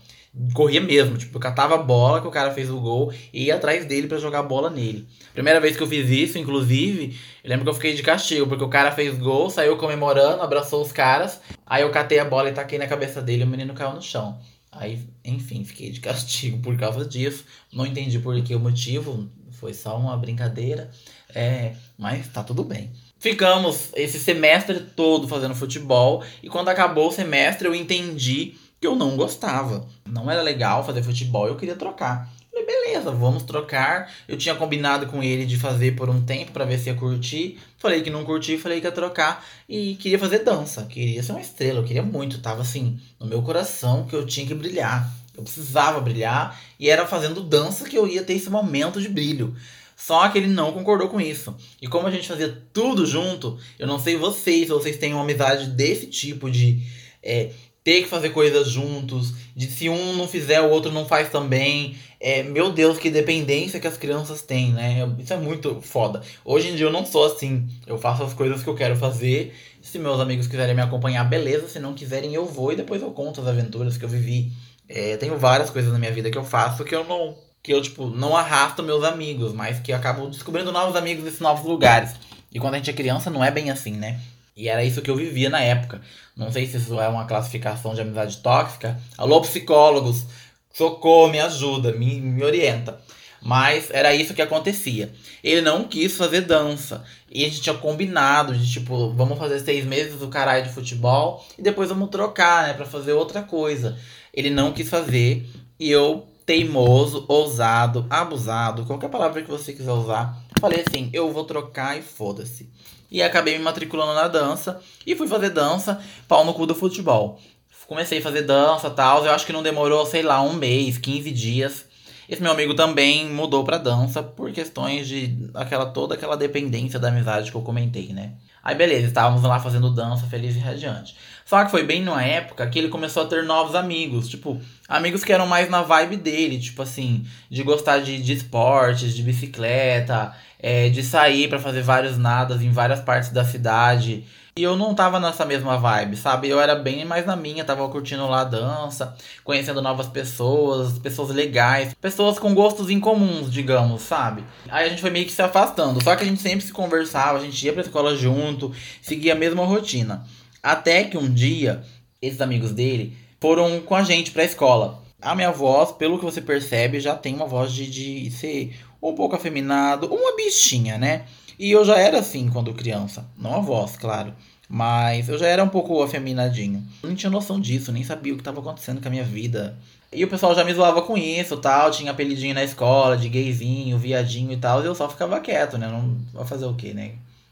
Corria 0.54 0.81
mesmo, 0.81 1.18
tipo, 1.18 1.38
eu 1.38 1.42
catava 1.42 1.75
a 1.75 1.78
bola 1.78 2.19
que 2.19 2.28
o 2.28 2.31
cara 2.31 2.52
fez 2.52 2.69
o 2.69 2.80
gol 2.81 3.13
e 3.34 3.46
ia 3.46 3.56
atrás 3.56 3.86
dele 3.86 4.08
para 4.08 4.18
jogar 4.18 4.40
a 4.40 4.44
bola 4.44 4.69
nele. 4.69 5.08
Primeira 5.34 5.62
vez 5.62 5.78
que 5.78 5.84
eu 5.84 5.88
fiz 5.88 6.10
isso, 6.10 6.38
inclusive, 6.38 7.18
eu 7.44 7.50
lembro 7.50 7.63
que 7.63 7.69
eu 7.69 7.74
fiquei 7.74 7.94
de 7.94 8.04
castigo, 8.04 8.48
porque 8.48 8.63
o 8.63 8.69
cara 8.69 8.92
fez 8.92 9.18
gol, 9.18 9.50
saiu 9.50 9.78
comemorando, 9.78 10.42
abraçou 10.42 10.81
os 10.81 10.92
caras, 10.92 11.40
aí 11.66 11.84
eu 11.84 11.92
catei 11.92 12.19
a 12.19 12.25
bola 12.25 12.50
e 12.50 12.54
taquei 12.54 12.78
na 12.78 12.88
cabeça 12.88 13.22
dele 13.22 13.44
e 13.44 13.46
o 13.46 13.48
menino 13.48 13.74
caiu 13.74 13.94
no 13.94 14.02
chão. 14.02 14.38
Aí, 14.72 15.06
enfim, 15.26 15.66
fiquei 15.66 15.92
de 15.92 16.00
castigo 16.02 16.60
por 16.60 16.78
causa 16.78 17.06
disso. 17.06 17.46
Não 17.72 17.86
entendi 17.86 18.20
por 18.20 18.42
que 18.42 18.56
o 18.56 18.60
motivo, 18.60 19.30
foi 19.52 19.74
só 19.74 19.98
uma 19.98 20.18
brincadeira. 20.18 20.90
É, 21.34 21.76
mas 21.98 22.28
tá 22.28 22.44
tudo 22.44 22.64
bem. 22.64 22.92
Ficamos 23.20 23.92
esse 23.94 24.20
semestre 24.20 24.80
todo 24.80 25.28
fazendo 25.28 25.54
futebol 25.54 26.24
e 26.42 26.50
quando 26.50 26.70
acabou 26.70 27.10
o 27.10 27.12
semestre 27.12 27.68
eu 27.68 27.76
entendi 27.76 28.56
que 28.80 28.88
eu 28.88 28.96
não 28.96 29.16
gostava. 29.16 29.88
Não 30.06 30.30
era 30.30 30.42
legal 30.42 30.84
fazer 30.84 31.04
futebol, 31.04 31.48
eu 31.48 31.56
queria 31.56 31.76
trocar. 31.76 32.28
Beleza, 32.72 33.12
vamos 33.12 33.44
trocar. 33.44 34.10
Eu 34.28 34.38
tinha 34.38 34.56
combinado 34.56 35.06
com 35.08 35.22
ele 35.22 35.46
de 35.46 35.58
fazer 35.58 35.94
por 35.94 36.10
um 36.10 36.22
tempo 36.22 36.54
para 36.54 36.64
ver 36.64 36.80
se 36.80 36.90
ia 36.90 36.96
curtir. 36.96 37.60
Falei 37.78 38.02
que 38.02 38.10
não 38.10 38.24
curti, 38.24 38.58
falei 38.58 38.80
que 38.80 38.88
ia 38.88 38.92
trocar. 38.94 39.46
E 39.68 39.96
queria 39.96 40.18
fazer 40.18 40.40
dança. 40.40 40.86
Queria 40.86 41.22
ser 41.22 41.34
uma 41.34 41.42
estrela, 41.42 41.80
eu 41.80 41.84
queria 41.84 42.02
muito. 42.02 42.40
Tava 42.40 42.62
assim, 42.62 42.98
no 43.20 43.28
meu 43.28 43.42
coração 43.42 44.06
que 44.06 44.16
eu 44.16 44.26
tinha 44.26 44.48
que 44.48 44.54
brilhar. 44.54 45.12
Eu 45.36 45.44
precisava 45.44 46.00
brilhar. 46.00 46.58
E 46.80 46.90
era 46.90 47.06
fazendo 47.06 47.44
dança 47.44 47.90
que 47.90 47.98
eu 47.98 48.08
ia 48.08 48.24
ter 48.24 48.34
esse 48.34 48.50
momento 48.50 49.02
de 49.02 49.10
brilho. 49.10 49.54
Só 49.98 50.30
que 50.30 50.38
ele 50.38 50.48
não 50.48 50.72
concordou 50.72 51.10
com 51.10 51.20
isso. 51.20 51.54
E 51.82 51.88
como 51.88 52.08
a 52.08 52.12
gente 52.12 52.28
fazia 52.28 52.58
tudo 52.72 53.06
junto, 53.06 53.60
eu 53.78 53.86
não 53.86 54.00
sei 54.00 54.16
vocês, 54.16 54.68
se 54.68 54.74
vocês 54.74 54.98
têm 54.98 55.14
uma 55.14 55.24
amizade 55.24 55.68
desse 55.72 56.08
tipo 56.08 56.50
de. 56.50 56.82
É, 57.22 57.52
ter 57.83 58.04
que 58.04 58.07
fazer 58.07 58.30
coisas 58.30 58.69
juntos, 58.69 59.33
de 59.56 59.66
se 59.68 59.89
um 59.89 60.16
não 60.16 60.28
fizer, 60.28 60.62
o 60.62 60.69
outro 60.69 60.92
não 60.92 61.06
faz 61.06 61.30
também. 61.30 61.95
É, 62.19 62.44
meu 62.44 62.72
Deus, 62.72 63.00
que 63.00 63.10
dependência 63.10 63.80
que 63.80 63.88
as 63.88 63.98
crianças 63.98 64.44
têm, 64.44 64.72
né? 64.74 65.10
Isso 65.18 65.33
é 65.33 65.38
muito 65.38 65.81
foda. 65.81 66.22
Hoje 66.45 66.69
em 66.69 66.75
dia 66.75 66.86
eu 66.86 66.92
não 66.92 67.06
sou 67.06 67.25
assim. 67.25 67.68
Eu 67.88 67.98
faço 67.98 68.24
as 68.24 68.33
coisas 68.33 68.62
que 68.62 68.69
eu 68.69 68.75
quero 68.75 68.95
fazer. 68.95 69.56
Se 69.82 69.98
meus 69.98 70.20
amigos 70.20 70.46
quiserem 70.46 70.75
me 70.75 70.82
acompanhar, 70.82 71.24
beleza. 71.24 71.67
Se 71.67 71.79
não 71.79 71.94
quiserem, 71.94 72.34
eu 72.36 72.46
vou 72.46 72.72
e 72.72 72.75
depois 72.75 73.01
eu 73.01 73.10
conto 73.10 73.41
as 73.41 73.48
aventuras 73.48 73.98
que 73.98 74.06
eu 74.06 74.10
vivi. 74.10 74.51
É, 74.88 75.17
tenho 75.17 75.38
várias 75.38 75.72
coisas 75.72 75.91
na 75.91 75.98
minha 75.98 76.12
vida 76.12 76.29
que 76.29 76.38
eu 76.38 76.44
faço 76.44 76.84
que 76.84 76.94
eu 76.94 77.03
não. 77.06 77.36
Que 77.63 77.74
eu, 77.74 77.82
tipo, 77.82 78.08
não 78.08 78.36
arrasto 78.36 78.84
meus 78.84 79.03
amigos, 79.03 79.53
mas 79.53 79.79
que 79.79 79.91
eu 79.91 79.96
acabo 79.96 80.27
descobrindo 80.27 80.72
novos 80.72 80.96
amigos 80.96 81.24
nesses 81.24 81.39
novos 81.39 81.65
lugares. 81.65 82.12
E 82.51 82.60
quando 82.60 82.75
a 82.75 82.77
gente 82.77 82.89
é 82.89 82.94
criança, 82.94 83.29
não 83.29 83.44
é 83.44 83.50
bem 83.50 83.70
assim, 83.70 83.94
né? 83.94 84.20
E 84.62 84.70
era 84.70 84.84
isso 84.84 85.01
que 85.01 85.10
eu 85.10 85.15
vivia 85.15 85.50
na 85.50 85.60
época. 85.60 86.01
Não 86.38 86.51
sei 86.51 86.68
se 86.68 86.77
isso 86.77 87.01
é 87.01 87.08
uma 87.08 87.25
classificação 87.25 87.96
de 87.96 88.01
amizade 88.01 88.38
tóxica. 88.38 88.96
Alô, 89.18 89.41
psicólogos, 89.41 90.27
socorro, 90.72 91.32
me 91.32 91.39
ajuda, 91.39 91.91
me, 91.94 92.22
me 92.22 92.44
orienta. 92.44 93.00
Mas 93.41 93.89
era 93.89 94.13
isso 94.13 94.36
que 94.36 94.41
acontecia. 94.41 95.12
Ele 95.44 95.62
não 95.62 95.86
quis 95.86 96.15
fazer 96.15 96.41
dança. 96.41 97.03
E 97.27 97.44
a 97.44 97.48
gente 97.48 97.62
tinha 97.62 97.74
combinado 97.74 98.56
de 98.56 98.72
tipo, 98.72 99.10
vamos 99.15 99.39
fazer 99.39 99.60
seis 99.62 99.84
meses 99.84 100.20
do 100.20 100.27
caralho 100.27 100.63
de 100.63 100.72
futebol 100.72 101.44
e 101.58 101.62
depois 101.63 101.89
vamos 101.89 102.12
trocar, 102.12 102.68
né, 102.68 102.74
pra 102.75 102.86
fazer 102.86 103.13
outra 103.13 103.41
coisa. 103.41 103.98
Ele 104.32 104.51
não 104.51 104.72
quis 104.72 104.88
fazer 104.88 105.50
e 105.80 105.89
eu, 105.89 106.27
teimoso, 106.46 107.25
ousado, 107.27 108.06
abusado, 108.12 108.86
qualquer 108.86 109.10
palavra 109.10 109.41
que 109.41 109.50
você 109.50 109.74
quiser 109.74 109.91
usar, 109.91 110.38
falei 110.62 110.86
assim: 110.88 111.10
eu 111.12 111.32
vou 111.32 111.44
trocar 111.44 111.98
e 111.98 112.01
foda-se 112.01 112.70
e 113.12 113.22
acabei 113.22 113.58
me 113.58 113.63
matriculando 113.63 114.13
na 114.13 114.27
dança 114.30 114.80
e 115.06 115.15
fui 115.15 115.27
fazer 115.27 115.50
dança, 115.50 116.01
pau 116.27 116.46
no 116.46 116.53
cu 116.53 116.65
do 116.65 116.74
futebol. 116.74 117.39
Comecei 117.86 118.20
a 118.20 118.22
fazer 118.22 118.44
dança 118.44 118.88
e 118.88 118.91
tal, 118.91 119.25
eu 119.25 119.32
acho 119.34 119.46
que 119.46 119.51
não 119.51 119.62
demorou, 119.62 120.06
sei 120.06 120.22
lá, 120.22 120.41
um 120.41 120.53
mês, 120.53 120.98
15 120.98 121.30
dias. 121.32 121.86
Esse 122.30 122.41
meu 122.41 122.53
amigo 122.53 122.74
também 122.74 123.27
mudou 123.30 123.65
pra 123.65 123.77
dança 123.77 124.24
por 124.24 124.50
questões 124.53 125.06
de 125.06 125.50
aquela 125.53 125.88
toda 125.88 126.15
aquela 126.15 126.38
dependência 126.38 126.98
da 126.98 127.10
amizade 127.10 127.51
que 127.51 127.58
eu 127.58 127.62
comentei, 127.62 128.13
né? 128.13 128.36
Aí 128.63 128.75
beleza, 128.75 129.08
estávamos 129.08 129.44
lá 129.44 129.60
fazendo 129.60 129.94
dança 129.94 130.27
feliz 130.27 130.56
e 130.56 130.60
radiante. 130.60 131.15
Só 131.46 131.65
que 131.65 131.72
foi 131.72 131.84
bem 131.84 132.03
numa 132.03 132.24
época 132.24 132.68
que 132.70 132.80
ele 132.80 132.89
começou 132.89 133.24
a 133.24 133.25
ter 133.25 133.44
novos 133.44 133.75
amigos, 133.75 134.30
tipo, 134.30 134.62
Amigos 134.91 135.24
que 135.24 135.32
eram 135.32 135.48
mais 135.48 135.70
na 135.70 135.82
vibe 135.84 136.18
dele, 136.18 136.60
tipo 136.60 136.82
assim, 136.82 137.25
de 137.50 137.63
gostar 137.63 138.00
de, 138.00 138.22
de 138.22 138.34
esportes, 138.34 139.15
de 139.15 139.24
bicicleta, 139.24 140.36
é, 140.60 140.89
de 140.89 141.01
sair 141.01 141.48
para 141.48 141.60
fazer 141.60 141.82
vários 141.82 142.18
nadas 142.18 142.62
em 142.62 142.70
várias 142.72 143.00
partes 143.00 143.30
da 143.30 143.46
cidade. 143.46 144.25
E 144.53 144.63
eu 144.63 144.75
não 144.75 144.93
tava 144.93 145.17
nessa 145.17 145.46
mesma 145.46 145.77
vibe, 145.77 146.17
sabe? 146.17 146.50
Eu 146.50 146.60
era 146.60 146.75
bem 146.75 147.05
mais 147.05 147.25
na 147.25 147.38
minha, 147.38 147.63
tava 147.63 147.88
curtindo 147.88 148.27
lá 148.27 148.41
a 148.41 148.46
dança, 148.46 149.15
conhecendo 149.46 149.81
novas 149.81 150.08
pessoas, 150.08 151.00
pessoas 151.00 151.29
legais, 151.29 151.93
pessoas 151.93 152.38
com 152.38 152.53
gostos 152.53 152.89
incomuns, 152.89 153.50
digamos, 153.50 154.01
sabe? 154.01 154.43
Aí 154.67 154.88
a 154.88 154.89
gente 154.89 155.01
foi 155.01 155.10
meio 155.10 155.25
que 155.25 155.31
se 155.31 155.41
afastando, 155.41 156.03
só 156.03 156.17
que 156.17 156.24
a 156.24 156.25
gente 156.25 156.41
sempre 156.41 156.65
se 156.65 156.74
conversava, 156.74 157.38
a 157.38 157.41
gente 157.41 157.65
ia 157.65 157.72
pra 157.72 157.81
escola 157.81 158.13
junto, 158.17 158.74
seguia 159.01 159.31
a 159.31 159.38
mesma 159.38 159.63
rotina. 159.63 160.25
Até 160.62 161.05
que 161.05 161.17
um 161.17 161.34
dia, 161.34 161.81
esses 162.22 162.41
amigos 162.41 162.72
dele 162.72 163.17
foram 163.39 163.79
com 163.79 163.96
a 163.96 164.03
gente 164.03 164.31
pra 164.31 164.43
escola. 164.43 165.01
A 165.22 165.34
minha 165.34 165.51
voz, 165.51 165.93
pelo 165.93 166.20
que 166.20 166.25
você 166.25 166.41
percebe, 166.41 167.00
já 167.00 167.15
tem 167.15 167.34
uma 167.34 167.46
voz 167.46 167.72
de, 167.72 167.89
de 167.89 168.31
ser 168.31 168.75
um 169.01 169.15
pouco 169.15 169.36
afeminado, 169.36 170.13
uma 170.13 170.36
bichinha, 170.36 170.98
né? 170.98 171.24
E 171.62 171.72
eu 171.72 171.86
já 171.86 171.96
era 171.96 172.18
assim 172.18 172.50
quando 172.50 172.74
criança. 172.74 173.24
Não 173.38 173.53
a 173.53 173.60
voz, 173.60 173.96
claro. 173.96 174.34
Mas 174.68 175.30
eu 175.30 175.38
já 175.38 175.46
era 175.46 175.63
um 175.63 175.70
pouco 175.70 176.01
afeminadinho. 176.01 176.84
Não 177.03 177.13
tinha 177.13 177.30
noção 177.30 177.60
disso, 177.60 177.91
nem 177.91 178.03
sabia 178.03 178.34
o 178.34 178.36
que 178.36 178.41
estava 178.41 178.60
acontecendo 178.60 179.00
com 179.00 179.08
a 179.08 179.12
minha 179.12 179.24
vida. 179.24 179.77
E 180.12 180.24
o 180.24 180.27
pessoal 180.27 180.56
já 180.56 180.63
me 180.63 180.74
zoava 180.74 181.03
com 181.03 181.15
isso 181.15 181.56
tal. 181.58 181.91
Tinha 181.91 182.13
apelidinho 182.13 182.56
na 182.56 182.63
escola 182.63 183.15
de 183.15 183.30
gayzinho, 183.30 183.96
viadinho 184.00 184.51
e 184.51 184.58
tal. 184.58 184.82
E 184.82 184.88
eu 184.88 184.96
só 184.96 185.08
ficava 185.08 185.39
quieto, 185.39 185.77
né? 185.77 185.88
Não 185.88 186.44
fazer 186.48 186.65
o 186.65 186.74
quê, 186.74 186.96
né? 186.96 187.12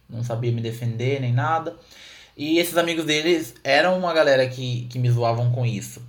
Não 0.10 0.24
sabia 0.24 0.52
me 0.52 0.60
defender 0.60 1.22
nem 1.22 1.32
nada. 1.32 1.76
E 2.36 2.58
esses 2.58 2.78
amigos 2.78 3.06
deles 3.06 3.54
eram 3.64 3.96
uma 4.00 4.12
galera 4.12 4.48
que, 4.50 4.88
que 4.90 4.98
me 4.98 5.12
zoavam 5.12 5.52
com 5.52 5.64
isso. 5.64 6.02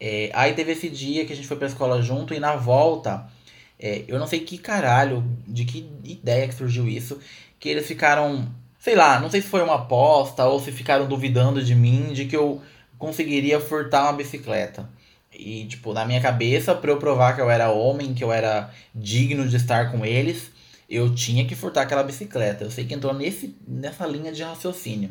É, 0.00 0.32
aí 0.34 0.52
teve 0.52 0.72
esse 0.72 0.88
dia 0.88 1.24
que 1.24 1.32
a 1.32 1.36
gente 1.36 1.46
foi 1.46 1.56
pra 1.56 1.68
escola 1.68 2.02
junto 2.02 2.34
e 2.34 2.40
na 2.40 2.56
volta 2.56 3.35
é, 3.78 4.04
eu 4.08 4.18
não 4.18 4.26
sei 4.26 4.40
que 4.40 4.58
caralho, 4.58 5.24
de 5.46 5.64
que 5.64 5.88
ideia 6.04 6.48
que 6.48 6.54
surgiu 6.54 6.88
isso, 6.88 7.18
que 7.58 7.68
eles 7.68 7.86
ficaram, 7.86 8.48
sei 8.78 8.94
lá, 8.94 9.20
não 9.20 9.30
sei 9.30 9.42
se 9.42 9.48
foi 9.48 9.62
uma 9.62 9.76
aposta 9.76 10.44
ou 10.46 10.60
se 10.60 10.72
ficaram 10.72 11.06
duvidando 11.06 11.62
de 11.62 11.74
mim, 11.74 12.12
de 12.12 12.24
que 12.26 12.36
eu 12.36 12.62
conseguiria 12.98 13.60
furtar 13.60 14.04
uma 14.04 14.12
bicicleta. 14.14 14.88
E, 15.32 15.66
tipo, 15.66 15.92
na 15.92 16.06
minha 16.06 16.20
cabeça, 16.20 16.74
pra 16.74 16.90
eu 16.90 16.98
provar 16.98 17.34
que 17.34 17.40
eu 17.40 17.50
era 17.50 17.70
homem, 17.70 18.14
que 18.14 18.24
eu 18.24 18.32
era 18.32 18.70
digno 18.94 19.46
de 19.46 19.56
estar 19.56 19.92
com 19.92 20.04
eles, 20.04 20.50
eu 20.88 21.14
tinha 21.14 21.44
que 21.44 21.54
furtar 21.54 21.82
aquela 21.82 22.02
bicicleta. 22.02 22.64
Eu 22.64 22.70
sei 22.70 22.86
que 22.86 22.94
entrou 22.94 23.12
nesse, 23.12 23.54
nessa 23.66 24.06
linha 24.06 24.32
de 24.32 24.42
raciocínio. 24.42 25.10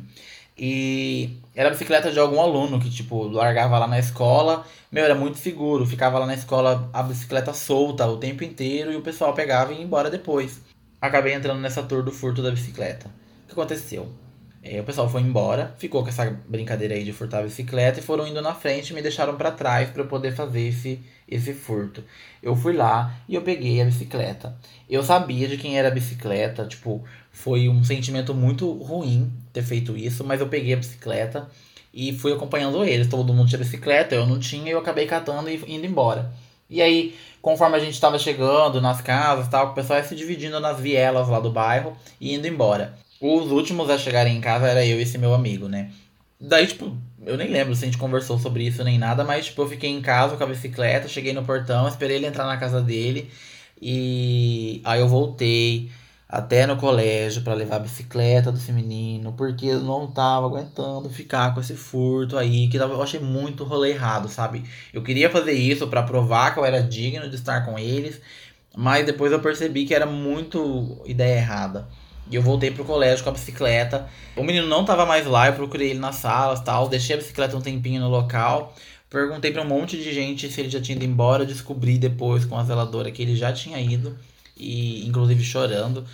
E 0.57 1.37
era 1.53 1.69
a 1.69 1.71
bicicleta 1.71 2.11
de 2.11 2.19
algum 2.19 2.39
aluno 2.39 2.79
que, 2.79 2.89
tipo, 2.89 3.27
largava 3.27 3.77
lá 3.77 3.87
na 3.87 3.99
escola. 3.99 4.65
Meu, 4.91 5.03
era 5.03 5.15
muito 5.15 5.37
seguro. 5.37 5.85
Ficava 5.85 6.17
lá 6.19 6.25
na 6.25 6.33
escola 6.33 6.89
a 6.93 7.03
bicicleta 7.03 7.53
solta 7.53 8.07
o 8.07 8.17
tempo 8.17 8.43
inteiro 8.43 8.91
e 8.91 8.95
o 8.95 9.01
pessoal 9.01 9.33
pegava 9.33 9.73
e 9.73 9.77
ia 9.77 9.83
embora 9.83 10.09
depois. 10.09 10.61
Acabei 11.01 11.33
entrando 11.33 11.59
nessa 11.59 11.83
tour 11.83 12.03
do 12.03 12.11
furto 12.11 12.41
da 12.41 12.51
bicicleta. 12.51 13.07
O 13.43 13.47
que 13.47 13.53
aconteceu? 13.53 14.09
É, 14.67 14.81
o 14.81 14.83
pessoal 14.83 15.07
foi 15.07 15.21
embora, 15.21 15.75
ficou 15.77 16.01
com 16.01 16.09
essa 16.09 16.25
brincadeira 16.49 16.95
aí 16.95 17.03
de 17.03 17.13
furtar 17.13 17.37
a 17.37 17.43
bicicleta 17.43 17.99
e 17.99 18.03
foram 18.03 18.27
indo 18.27 18.41
na 18.41 18.55
frente 18.55 18.89
e 18.89 18.93
me 18.95 19.01
deixaram 19.01 19.35
para 19.35 19.51
trás 19.51 19.91
para 19.91 20.01
eu 20.01 20.07
poder 20.07 20.35
fazer 20.35 20.69
esse, 20.69 20.99
esse 21.29 21.53
furto. 21.53 22.03
Eu 22.41 22.55
fui 22.55 22.73
lá 22.73 23.15
e 23.29 23.35
eu 23.35 23.43
peguei 23.43 23.79
a 23.79 23.85
bicicleta. 23.85 24.57
Eu 24.89 25.03
sabia 25.03 25.47
de 25.47 25.55
quem 25.55 25.77
era 25.77 25.89
a 25.89 25.91
bicicleta, 25.91 26.65
tipo, 26.65 27.03
foi 27.31 27.69
um 27.69 27.83
sentimento 27.83 28.33
muito 28.33 28.71
ruim 28.71 29.31
ter 29.53 29.61
feito 29.61 29.95
isso, 29.95 30.23
mas 30.23 30.41
eu 30.41 30.47
peguei 30.47 30.73
a 30.73 30.77
bicicleta 30.77 31.47
e 31.93 32.17
fui 32.17 32.33
acompanhando 32.33 32.83
eles. 32.83 33.07
Todo 33.07 33.35
mundo 33.35 33.47
tinha 33.47 33.59
bicicleta, 33.59 34.15
eu 34.15 34.25
não 34.25 34.39
tinha, 34.39 34.69
e 34.69 34.71
eu 34.71 34.79
acabei 34.79 35.05
catando 35.05 35.47
e 35.47 35.61
indo 35.67 35.85
embora. 35.85 36.33
E 36.67 36.81
aí, 36.81 37.15
conforme 37.39 37.77
a 37.77 37.79
gente 37.79 37.93
estava 37.93 38.17
chegando 38.17 38.81
nas 38.81 38.99
casas, 38.99 39.47
tal, 39.47 39.67
o 39.67 39.73
pessoal 39.75 39.99
ia 39.99 40.05
se 40.05 40.15
dividindo 40.15 40.59
nas 40.59 40.79
vielas 40.79 41.27
lá 41.27 41.39
do 41.39 41.51
bairro 41.51 41.95
e 42.19 42.33
indo 42.33 42.47
embora. 42.47 43.04
Os 43.19 43.51
últimos 43.51 43.89
a 43.89 43.97
chegarem 43.97 44.37
em 44.37 44.41
casa 44.41 44.67
era 44.67 44.85
eu 44.85 44.99
e 44.99 45.03
esse 45.03 45.17
meu 45.17 45.33
amigo, 45.33 45.67
né? 45.67 45.91
Daí, 46.39 46.67
tipo, 46.67 46.95
eu 47.25 47.37
nem 47.37 47.49
lembro 47.49 47.75
se 47.75 47.83
a 47.83 47.87
gente 47.87 47.97
conversou 47.97 48.37
sobre 48.37 48.65
isso 48.65 48.83
nem 48.83 48.99
nada, 48.99 49.23
mas, 49.23 49.45
tipo, 49.45 49.61
eu 49.61 49.69
fiquei 49.69 49.89
em 49.89 50.01
casa 50.01 50.35
com 50.35 50.43
a 50.43 50.47
bicicleta, 50.47 51.07
cheguei 51.07 51.33
no 51.33 51.43
portão, 51.43 51.87
esperei 51.87 52.17
ele 52.17 52.27
entrar 52.27 52.45
na 52.45 52.57
casa 52.57 52.81
dele 52.81 53.31
e 53.81 54.81
aí 54.83 54.99
eu 54.99 55.07
voltei 55.07 55.89
até 56.27 56.65
no 56.65 56.75
colégio 56.75 57.41
para 57.43 57.53
levar 57.53 57.77
a 57.77 57.79
bicicleta 57.79 58.51
desse 58.51 58.71
menino, 58.71 59.31
porque 59.33 59.67
eu 59.67 59.79
não 59.79 60.07
tava 60.07 60.47
aguentando 60.47 61.09
ficar 61.09 61.53
com 61.53 61.61
esse 61.61 61.75
furto 61.75 62.37
aí, 62.37 62.67
que 62.67 62.77
eu 62.77 63.01
achei 63.01 63.19
muito 63.19 63.63
rolê 63.63 63.91
errado, 63.91 64.27
sabe? 64.27 64.63
Eu 64.93 65.03
queria 65.03 65.29
fazer 65.29 65.53
isso 65.53 65.87
para 65.87 66.03
provar 66.03 66.53
que 66.53 66.59
eu 66.59 66.65
era 66.65 66.81
digno 66.81 67.29
de 67.29 67.35
estar 67.35 67.65
com 67.65 67.79
eles, 67.79 68.19
mas 68.75 69.05
depois 69.05 69.31
eu 69.31 69.39
percebi 69.39 69.85
que 69.85 69.93
era 69.93 70.05
muito 70.05 71.01
ideia 71.05 71.37
errada. 71.37 71.87
E 72.29 72.35
eu 72.35 72.41
voltei 72.41 72.71
pro 72.71 72.83
colégio 72.83 73.23
com 73.23 73.29
a 73.29 73.33
bicicleta. 73.33 74.07
O 74.35 74.43
menino 74.43 74.67
não 74.67 74.83
tava 74.83 75.05
mais 75.05 75.25
lá, 75.25 75.47
eu 75.47 75.53
procurei 75.53 75.91
ele 75.91 75.99
nas 75.99 76.15
salas 76.15 76.61
tal. 76.61 76.89
Deixei 76.89 77.15
a 77.15 77.19
bicicleta 77.19 77.55
um 77.55 77.61
tempinho 77.61 78.01
no 78.01 78.09
local. 78.09 78.73
Perguntei 79.09 79.51
para 79.51 79.61
um 79.61 79.67
monte 79.67 79.97
de 79.97 80.13
gente 80.13 80.49
se 80.51 80.59
ele 80.59 80.69
já 80.69 80.81
tinha 80.81 80.95
ido 80.95 81.05
embora. 81.05 81.45
Descobri 81.45 81.97
depois 81.97 82.45
com 82.45 82.57
a 82.57 82.63
zeladora 82.63 83.11
que 83.11 83.21
ele 83.21 83.35
já 83.35 83.53
tinha 83.53 83.79
ido 83.79 84.17
e 84.57 85.05
inclusive 85.07 85.43
chorando. 85.43 86.05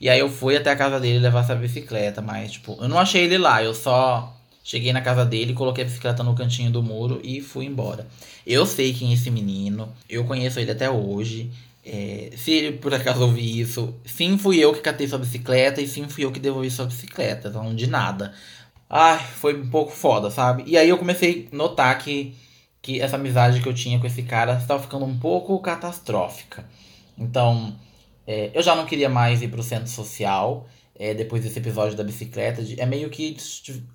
E 0.00 0.08
aí 0.08 0.18
eu 0.18 0.28
fui 0.28 0.56
até 0.56 0.70
a 0.70 0.76
casa 0.76 1.00
dele 1.00 1.18
levar 1.18 1.40
essa 1.40 1.54
bicicleta, 1.54 2.20
mas 2.20 2.52
tipo, 2.52 2.76
eu 2.80 2.88
não 2.88 2.98
achei 2.98 3.24
ele 3.24 3.38
lá, 3.38 3.62
eu 3.62 3.72
só 3.72 4.36
cheguei 4.62 4.92
na 4.92 5.00
casa 5.00 5.24
dele, 5.24 5.54
coloquei 5.54 5.84
a 5.84 5.86
bicicleta 5.86 6.22
no 6.22 6.34
cantinho 6.34 6.70
do 6.70 6.82
muro 6.82 7.20
e 7.22 7.40
fui 7.40 7.64
embora. 7.64 8.06
Eu 8.46 8.66
sei 8.66 8.92
quem 8.92 9.10
é 9.10 9.14
esse 9.14 9.30
menino, 9.30 9.88
eu 10.08 10.24
conheço 10.24 10.58
ele 10.60 10.70
até 10.70 10.90
hoje. 10.90 11.50
É, 11.86 12.30
se 12.36 12.72
por 12.72 12.94
acaso 12.94 13.22
ouvir 13.22 13.60
isso, 13.60 13.94
sim 14.06 14.38
fui 14.38 14.58
eu 14.58 14.72
que 14.72 14.80
catei 14.80 15.06
sua 15.06 15.18
bicicleta 15.18 15.82
e 15.82 15.86
sim 15.86 16.08
fui 16.08 16.24
eu 16.24 16.32
que 16.32 16.40
devolvi 16.40 16.70
sua 16.70 16.86
bicicleta, 16.86 17.48
então 17.48 17.74
de 17.74 17.86
nada. 17.86 18.32
Ai, 18.88 19.18
foi 19.18 19.60
um 19.60 19.68
pouco 19.68 19.92
foda, 19.92 20.30
sabe? 20.30 20.64
E 20.66 20.78
aí 20.78 20.88
eu 20.88 20.98
comecei 20.98 21.48
a 21.52 21.56
notar 21.56 21.98
que, 21.98 22.34
que 22.80 23.00
essa 23.00 23.16
amizade 23.16 23.60
que 23.60 23.68
eu 23.68 23.74
tinha 23.74 23.98
com 24.00 24.06
esse 24.06 24.22
cara 24.22 24.54
estava 24.56 24.82
ficando 24.82 25.04
um 25.04 25.18
pouco 25.18 25.58
catastrófica. 25.60 26.64
Então, 27.18 27.76
é, 28.26 28.50
eu 28.54 28.62
já 28.62 28.74
não 28.74 28.86
queria 28.86 29.08
mais 29.08 29.42
ir 29.42 29.48
pro 29.48 29.62
centro 29.62 29.88
social. 29.88 30.68
É, 30.96 31.12
depois 31.12 31.42
desse 31.42 31.58
episódio 31.58 31.96
da 31.96 32.04
bicicleta, 32.04 32.62
é 32.78 32.86
meio 32.86 33.10
que 33.10 33.36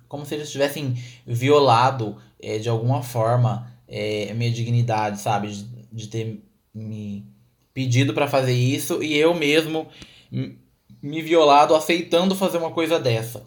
como 0.06 0.26
se 0.26 0.34
eles 0.34 0.50
tivessem 0.52 0.94
violado 1.26 2.18
é, 2.38 2.58
de 2.58 2.68
alguma 2.68 3.02
forma 3.02 3.72
é, 3.88 4.28
a 4.30 4.34
minha 4.34 4.50
dignidade, 4.50 5.18
sabe? 5.18 5.48
De, 5.48 5.64
de 5.90 6.08
ter 6.08 6.44
me 6.74 7.26
pedido 7.72 8.12
para 8.12 8.26
fazer 8.26 8.52
isso 8.52 9.02
e 9.02 9.16
eu 9.16 9.34
mesmo 9.34 9.88
me 11.02 11.22
violado 11.22 11.74
aceitando 11.74 12.34
fazer 12.34 12.58
uma 12.58 12.70
coisa 12.70 12.98
dessa. 12.98 13.44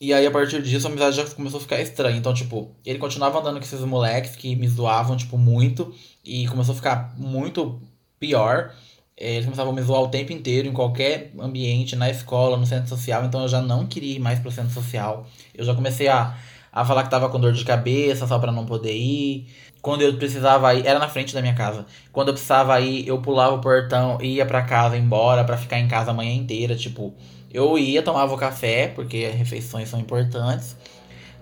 E 0.00 0.12
aí, 0.12 0.26
a 0.26 0.30
partir 0.32 0.60
disso, 0.62 0.88
a 0.88 0.90
amizade 0.90 1.16
já 1.16 1.24
começou 1.26 1.58
a 1.58 1.60
ficar 1.60 1.80
estranha. 1.80 2.16
Então, 2.16 2.34
tipo, 2.34 2.74
ele 2.84 2.98
continuava 2.98 3.38
andando 3.38 3.58
com 3.58 3.64
esses 3.64 3.80
moleques 3.82 4.34
que 4.34 4.56
me 4.56 4.66
zoavam, 4.66 5.16
tipo, 5.16 5.38
muito. 5.38 5.94
E 6.24 6.46
começou 6.48 6.72
a 6.72 6.76
ficar 6.76 7.14
muito 7.16 7.80
pior. 8.18 8.74
É, 9.16 9.34
eles 9.34 9.44
começavam 9.44 9.72
a 9.72 9.76
me 9.76 9.82
zoar 9.82 10.02
o 10.02 10.08
tempo 10.08 10.32
inteiro, 10.32 10.66
em 10.66 10.72
qualquer 10.72 11.32
ambiente, 11.38 11.94
na 11.94 12.10
escola, 12.10 12.56
no 12.56 12.66
centro 12.66 12.88
social, 12.88 13.24
então 13.24 13.42
eu 13.42 13.48
já 13.48 13.60
não 13.60 13.86
queria 13.86 14.16
ir 14.16 14.18
mais 14.18 14.40
pro 14.40 14.50
centro 14.50 14.72
social. 14.72 15.26
Eu 15.54 15.64
já 15.64 15.74
comecei 15.74 16.08
a, 16.08 16.36
a 16.72 16.84
falar 16.84 17.04
que 17.04 17.10
tava 17.10 17.28
com 17.28 17.38
dor 17.38 17.52
de 17.52 17.64
cabeça 17.64 18.26
só 18.26 18.38
para 18.38 18.50
não 18.50 18.64
poder 18.64 18.96
ir. 18.96 19.46
Quando 19.82 20.02
eu 20.02 20.14
precisava 20.14 20.72
ir, 20.74 20.86
era 20.86 20.98
na 20.98 21.08
frente 21.08 21.34
da 21.34 21.42
minha 21.42 21.54
casa. 21.54 21.84
Quando 22.12 22.28
eu 22.28 22.34
precisava 22.34 22.80
ir, 22.80 23.06
eu 23.06 23.20
pulava 23.20 23.54
o 23.54 23.60
portão, 23.60 24.18
ia 24.22 24.46
para 24.46 24.62
casa, 24.62 24.96
embora, 24.96 25.44
para 25.44 25.56
ficar 25.56 25.78
em 25.78 25.88
casa 25.88 26.12
a 26.12 26.14
manhã 26.14 26.32
inteira. 26.32 26.74
Tipo, 26.74 27.12
eu 27.52 27.78
ia, 27.78 28.02
tomava 28.02 28.32
o 28.32 28.38
café, 28.38 28.88
porque 28.88 29.26
refeições 29.26 29.88
são 29.88 30.00
importantes. 30.00 30.76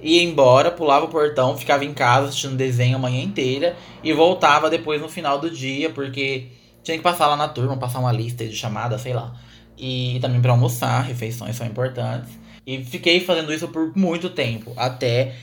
Ia 0.03 0.23
embora, 0.23 0.71
pulava 0.71 1.05
o 1.05 1.09
portão, 1.09 1.57
ficava 1.57 1.85
em 1.85 1.93
casa 1.93 2.29
assistindo 2.29 2.57
desenho 2.57 2.97
a 2.97 2.99
manhã 2.99 3.23
inteira 3.23 3.77
e 4.03 4.13
voltava 4.13 4.71
depois 4.71 5.01
no 5.01 5.09
final 5.09 5.39
do 5.39 5.51
dia, 5.51 5.91
porque 5.91 6.49
tinha 6.83 6.97
que 6.97 7.03
passar 7.03 7.27
lá 7.27 7.37
na 7.37 7.47
turma, 7.49 7.77
passar 7.77 8.01
uma 8.01 8.11
lista 8.11 8.47
de 8.47 8.57
chamada, 8.57 8.99
sei 8.99 9.13
lá. 9.13 9.35
E 9.77 10.19
também 10.21 10.41
para 10.41 10.53
almoçar, 10.53 11.03
refeições 11.03 11.55
são 11.55 11.67
importantes. 11.67 12.31
E 12.67 12.85
fiquei 12.85 13.21
fazendo 13.21 13.53
isso 13.53 13.69
por 13.69 13.97
muito 13.97 14.31
tempo, 14.31 14.73
até 14.77 15.35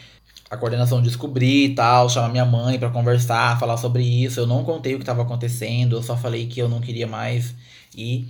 a 0.49 0.55
coordenação 0.55 1.01
descobrir 1.01 1.65
e 1.65 1.75
tal, 1.75 2.09
chamar 2.09 2.29
minha 2.29 2.45
mãe 2.45 2.79
para 2.79 2.89
conversar, 2.89 3.59
falar 3.59 3.77
sobre 3.77 4.03
isso. 4.03 4.39
Eu 4.39 4.47
não 4.47 4.63
contei 4.63 4.93
o 4.93 4.97
que 4.97 5.03
estava 5.03 5.21
acontecendo, 5.21 5.97
eu 5.97 6.03
só 6.03 6.15
falei 6.15 6.47
que 6.47 6.59
eu 6.59 6.69
não 6.69 6.79
queria 6.79 7.07
mais 7.07 7.53
ir. 7.95 8.27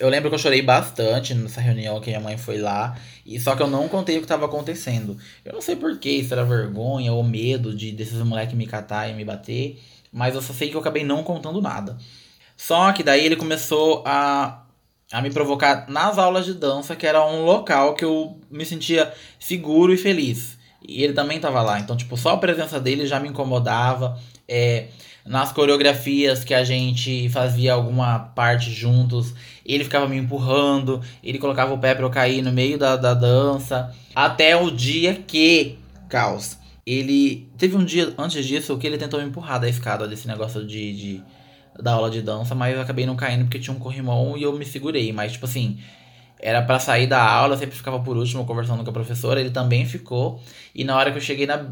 Eu 0.00 0.08
lembro 0.08 0.30
que 0.30 0.34
eu 0.34 0.38
chorei 0.38 0.62
bastante 0.62 1.34
nessa 1.34 1.60
reunião 1.60 2.00
que 2.00 2.08
minha 2.08 2.20
mãe 2.20 2.36
foi 2.38 2.58
lá, 2.58 2.96
e 3.24 3.38
só 3.38 3.54
que 3.54 3.62
eu 3.62 3.68
não 3.68 3.88
contei 3.88 4.16
o 4.16 4.20
que 4.20 4.24
estava 4.24 4.46
acontecendo. 4.46 5.16
Eu 5.44 5.52
não 5.52 5.60
sei 5.60 5.76
porquê, 5.76 6.24
se 6.24 6.32
era 6.32 6.44
vergonha 6.44 7.12
ou 7.12 7.22
medo 7.22 7.74
de 7.74 7.92
desses 7.92 8.18
moleques 8.18 8.54
me 8.54 8.66
catar 8.66 9.08
e 9.08 9.14
me 9.14 9.24
bater, 9.24 9.80
mas 10.12 10.34
eu 10.34 10.42
só 10.42 10.52
sei 10.52 10.70
que 10.70 10.76
eu 10.76 10.80
acabei 10.80 11.04
não 11.04 11.22
contando 11.22 11.60
nada. 11.60 11.96
Só 12.56 12.92
que 12.92 13.02
daí 13.02 13.24
ele 13.24 13.36
começou 13.36 14.02
a, 14.06 14.61
a 15.12 15.20
me 15.20 15.30
provocar 15.30 15.86
nas 15.88 16.18
aulas 16.18 16.46
de 16.46 16.54
dança, 16.54 16.96
que 16.96 17.06
era 17.06 17.24
um 17.24 17.44
local 17.44 17.94
que 17.94 18.04
eu 18.04 18.38
me 18.50 18.64
sentia 18.64 19.12
seguro 19.38 19.92
e 19.92 19.98
feliz. 19.98 20.58
E 20.86 21.04
ele 21.04 21.12
também 21.12 21.38
tava 21.38 21.62
lá. 21.62 21.78
Então, 21.78 21.96
tipo, 21.96 22.16
só 22.16 22.30
a 22.30 22.38
presença 22.38 22.80
dele 22.80 23.06
já 23.06 23.20
me 23.20 23.28
incomodava. 23.28 24.18
É, 24.48 24.86
nas 25.24 25.52
coreografias 25.52 26.42
que 26.42 26.54
a 26.54 26.64
gente 26.64 27.28
fazia 27.28 27.74
alguma 27.74 28.18
parte 28.18 28.70
juntos, 28.70 29.34
ele 29.64 29.84
ficava 29.84 30.08
me 30.08 30.16
empurrando, 30.16 31.00
ele 31.22 31.38
colocava 31.38 31.72
o 31.72 31.78
pé 31.78 31.94
pra 31.94 32.04
eu 32.04 32.10
cair 32.10 32.42
no 32.42 32.50
meio 32.50 32.78
da, 32.78 32.96
da 32.96 33.14
dança. 33.14 33.94
Até 34.14 34.56
o 34.56 34.70
dia 34.70 35.14
que. 35.14 35.78
Caos. 36.08 36.58
Ele. 36.84 37.48
Teve 37.56 37.76
um 37.76 37.84
dia 37.84 38.12
antes 38.18 38.44
disso 38.44 38.76
que 38.78 38.86
ele 38.86 38.98
tentou 38.98 39.20
me 39.20 39.26
empurrar 39.26 39.60
da 39.60 39.68
escada 39.68 40.08
desse 40.08 40.26
negócio 40.26 40.66
de, 40.66 40.96
de 40.96 41.22
da 41.80 41.92
aula 41.92 42.10
de 42.10 42.22
dança, 42.22 42.54
mas 42.54 42.74
eu 42.74 42.80
acabei 42.80 43.06
não 43.06 43.16
caindo 43.16 43.44
porque 43.44 43.58
tinha 43.58 43.74
um 43.74 43.78
corrimão 43.78 44.36
e 44.36 44.42
eu 44.42 44.52
me 44.52 44.64
segurei. 44.64 45.12
Mas, 45.12 45.32
tipo 45.32 45.46
assim, 45.46 45.78
era 46.38 46.62
para 46.62 46.78
sair 46.78 47.06
da 47.06 47.22
aula, 47.22 47.56
sempre 47.56 47.76
ficava 47.76 48.00
por 48.00 48.16
último 48.16 48.44
conversando 48.44 48.82
com 48.82 48.90
a 48.90 48.92
professora, 48.92 49.40
ele 49.40 49.50
também 49.50 49.86
ficou. 49.86 50.40
E 50.74 50.84
na 50.84 50.96
hora 50.96 51.10
que 51.10 51.18
eu 51.18 51.22
cheguei 51.22 51.46
na, 51.46 51.66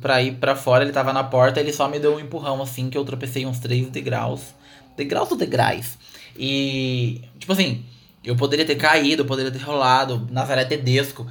pra 0.00 0.22
ir 0.22 0.36
pra 0.36 0.54
fora, 0.54 0.84
ele 0.84 0.92
tava 0.92 1.12
na 1.12 1.24
porta, 1.24 1.58
ele 1.58 1.72
só 1.72 1.88
me 1.88 1.98
deu 1.98 2.14
um 2.14 2.20
empurrão 2.20 2.60
assim, 2.60 2.90
que 2.90 2.98
eu 2.98 3.04
tropecei 3.04 3.46
uns 3.46 3.58
3 3.58 3.88
degraus. 3.88 4.54
Degraus 4.96 5.30
ou 5.30 5.36
degraus? 5.36 5.98
E, 6.36 7.22
tipo 7.38 7.52
assim, 7.52 7.84
eu 8.22 8.36
poderia 8.36 8.64
ter 8.64 8.76
caído, 8.76 9.24
poderia 9.24 9.50
ter 9.50 9.62
rolado, 9.62 10.28
Nazaré 10.30 10.64
Tedesco, 10.64 11.26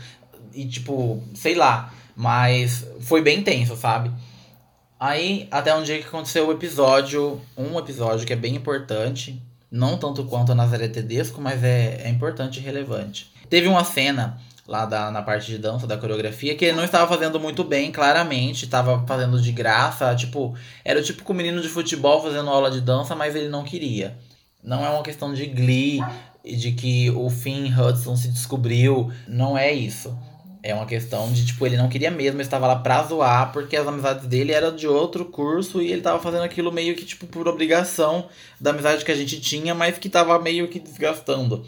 e 0.53 0.65
tipo, 0.65 1.23
sei 1.33 1.55
lá. 1.55 1.93
Mas 2.15 2.85
foi 2.99 3.21
bem 3.21 3.39
intenso, 3.39 3.75
sabe? 3.77 4.11
Aí, 4.99 5.47
até 5.49 5.73
um 5.73 5.81
dia 5.81 5.97
que 5.97 6.07
aconteceu 6.07 6.47
o 6.47 6.51
episódio, 6.51 7.39
um 7.55 7.79
episódio 7.79 8.27
que 8.27 8.33
é 8.33 8.35
bem 8.35 8.55
importante, 8.55 9.41
não 9.71 9.97
tanto 9.97 10.25
quanto 10.25 10.51
a 10.51 10.55
Nazaré 10.55 10.89
Tedesco, 10.89 11.39
mas 11.39 11.63
é, 11.63 12.01
é 12.03 12.09
importante 12.09 12.59
e 12.59 12.63
relevante. 12.63 13.31
Teve 13.49 13.67
uma 13.67 13.85
cena 13.85 14.37
lá 14.67 14.85
da, 14.85 15.09
na 15.09 15.21
parte 15.21 15.47
de 15.47 15.57
dança, 15.57 15.87
da 15.87 15.97
coreografia, 15.97 16.53
que 16.55 16.65
ele 16.65 16.75
não 16.75 16.83
estava 16.83 17.07
fazendo 17.07 17.39
muito 17.39 17.63
bem, 17.63 17.91
claramente, 17.91 18.65
estava 18.65 19.03
fazendo 19.07 19.41
de 19.41 19.51
graça, 19.53 20.13
tipo, 20.15 20.53
era 20.83 20.99
o 20.99 21.03
típico 21.03 21.33
menino 21.33 21.61
de 21.61 21.69
futebol 21.69 22.21
fazendo 22.21 22.49
aula 22.49 22.69
de 22.69 22.81
dança, 22.81 23.15
mas 23.15 23.35
ele 23.35 23.47
não 23.47 23.63
queria. 23.63 24.17
Não 24.61 24.85
é 24.85 24.89
uma 24.89 25.01
questão 25.01 25.33
de 25.33 25.45
glee, 25.45 26.01
de 26.43 26.73
que 26.73 27.09
o 27.11 27.29
Finn 27.29 27.71
Hudson 27.73 28.15
se 28.15 28.27
descobriu, 28.27 29.11
não 29.27 29.57
é 29.57 29.71
isso. 29.71 30.15
É 30.61 30.73
uma 30.73 30.85
questão 30.85 31.31
de, 31.31 31.45
tipo, 31.45 31.65
ele 31.65 31.77
não 31.77 31.87
queria 31.87 32.11
mesmo, 32.11 32.41
estava 32.41 32.67
lá 32.67 32.75
pra 32.75 33.03
zoar, 33.03 33.53
porque 33.53 33.77
as 33.77 33.87
amizades 33.87 34.27
dele 34.27 34.51
eram 34.51 34.75
de 34.75 34.85
outro 34.87 35.23
curso 35.23 35.81
e 35.81 35.89
ele 35.89 36.01
tava 36.01 36.21
fazendo 36.21 36.43
aquilo 36.43 36.69
meio 36.69 36.95
que, 36.95 37.05
tipo, 37.05 37.25
por 37.27 37.47
obrigação 37.47 38.27
da 38.59 38.71
amizade 38.71 39.05
que 39.05 39.11
a 39.11 39.15
gente 39.15 39.39
tinha, 39.39 39.73
mas 39.73 39.97
que 39.97 40.09
tava 40.09 40.37
meio 40.37 40.67
que 40.67 40.79
desgastando. 40.79 41.65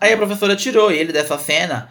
Aí 0.00 0.12
a 0.12 0.16
professora 0.16 0.56
tirou 0.56 0.90
ele 0.90 1.12
dessa 1.12 1.38
cena. 1.38 1.88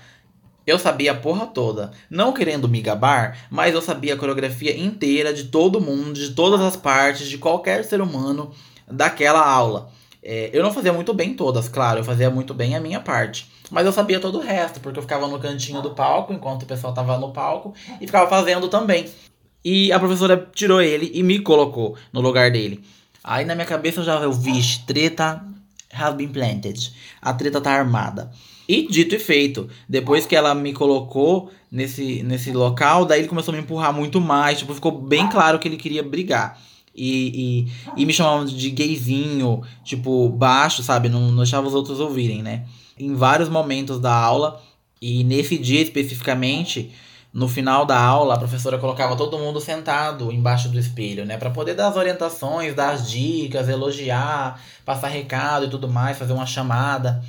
Eu 0.67 0.77
sabia 0.77 1.11
a 1.11 1.15
porra 1.15 1.45
toda. 1.45 1.91
Não 2.09 2.33
querendo 2.33 2.67
me 2.67 2.81
gabar, 2.81 3.47
mas 3.49 3.73
eu 3.73 3.81
sabia 3.81 4.15
a 4.15 4.17
coreografia 4.17 4.77
inteira 4.77 5.33
de 5.33 5.45
todo 5.45 5.79
mundo, 5.79 6.13
de 6.13 6.31
todas 6.31 6.59
as 6.59 6.75
partes, 6.75 7.29
de 7.29 7.37
qualquer 7.37 7.85
ser 7.85 8.01
humano 8.01 8.51
daquela 8.91 9.47
aula. 9.47 9.89
É, 10.21 10.49
eu 10.51 10.63
não 10.63 10.73
fazia 10.73 10.91
muito 10.91 11.13
bem 11.13 11.33
todas, 11.35 11.69
claro, 11.69 11.99
eu 11.99 12.03
fazia 12.03 12.29
muito 12.29 12.53
bem 12.53 12.75
a 12.75 12.79
minha 12.79 12.99
parte. 12.99 13.47
Mas 13.71 13.85
eu 13.85 13.91
sabia 13.91 14.19
todo 14.19 14.37
o 14.37 14.41
resto, 14.41 14.79
porque 14.79 14.99
eu 14.99 15.03
ficava 15.03 15.27
no 15.27 15.39
cantinho 15.39 15.81
do 15.81 15.91
palco, 15.91 16.33
enquanto 16.33 16.63
o 16.63 16.65
pessoal 16.65 16.93
tava 16.93 17.17
no 17.17 17.31
palco, 17.31 17.73
e 17.99 18.05
ficava 18.05 18.29
fazendo 18.29 18.67
também. 18.67 19.05
E 19.63 19.91
a 19.91 19.99
professora 19.99 20.49
tirou 20.53 20.81
ele 20.81 21.11
e 21.13 21.23
me 21.23 21.39
colocou 21.39 21.95
no 22.13 22.21
lugar 22.21 22.51
dele. 22.51 22.83
Aí 23.23 23.43
na 23.43 23.55
minha 23.55 23.65
cabeça 23.65 24.01
eu 24.01 24.03
já 24.03 24.27
vi, 24.27 24.61
treta 24.85 25.43
has 25.91 26.13
been 26.13 26.27
planted. 26.27 26.93
A 27.21 27.33
treta 27.33 27.59
tá 27.59 27.71
armada. 27.71 28.31
E 28.67 28.87
dito 28.87 29.15
e 29.15 29.19
feito, 29.19 29.69
depois 29.87 30.25
que 30.25 30.35
ela 30.35 30.53
me 30.53 30.73
colocou 30.73 31.51
nesse, 31.71 32.23
nesse 32.23 32.51
local, 32.51 33.05
daí 33.05 33.21
ele 33.21 33.27
começou 33.27 33.53
a 33.53 33.57
me 33.57 33.63
empurrar 33.63 33.93
muito 33.93 34.19
mais. 34.19 34.59
Tipo, 34.59 34.73
ficou 34.73 34.91
bem 34.91 35.27
claro 35.29 35.59
que 35.59 35.67
ele 35.67 35.77
queria 35.77 36.03
brigar. 36.03 36.59
E, 36.95 37.67
e, 37.97 38.01
e 38.01 38.05
me 38.05 38.13
chamavam 38.13 38.45
de 38.45 38.69
gayzinho, 38.69 39.61
tipo, 39.83 40.29
baixo, 40.29 40.81
sabe? 40.81 41.09
Não, 41.09 41.19
não 41.31 41.37
deixava 41.37 41.67
os 41.67 41.73
outros 41.73 41.99
ouvirem, 41.99 42.41
né? 42.41 42.65
em 42.97 43.13
vários 43.13 43.49
momentos 43.49 43.99
da 43.99 44.13
aula. 44.13 44.61
E 45.01 45.23
nesse 45.23 45.57
dia 45.57 45.81
especificamente, 45.81 46.93
no 47.33 47.47
final 47.47 47.85
da 47.85 47.99
aula, 47.99 48.35
a 48.35 48.39
professora 48.39 48.77
colocava 48.77 49.15
todo 49.15 49.37
mundo 49.37 49.59
sentado 49.59 50.31
embaixo 50.31 50.69
do 50.69 50.79
espelho, 50.79 51.25
né? 51.25 51.37
Para 51.37 51.49
poder 51.49 51.75
dar 51.75 51.87
as 51.87 51.97
orientações, 51.97 52.73
dar 52.73 52.93
as 52.93 53.09
dicas, 53.09 53.67
elogiar, 53.67 54.59
passar 54.83 55.09
recado 55.09 55.65
e 55.65 55.69
tudo 55.69 55.87
mais, 55.89 56.17
fazer 56.17 56.33
uma 56.33 56.45
chamada. 56.45 57.23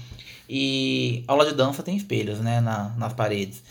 E 0.49 1.25
aula 1.27 1.45
de 1.45 1.55
dança 1.55 1.83
tem 1.83 1.97
espelhos, 1.97 2.39
né? 2.39 2.61
Na, 2.61 2.91
nas 2.97 3.13
paredes. 3.13 3.63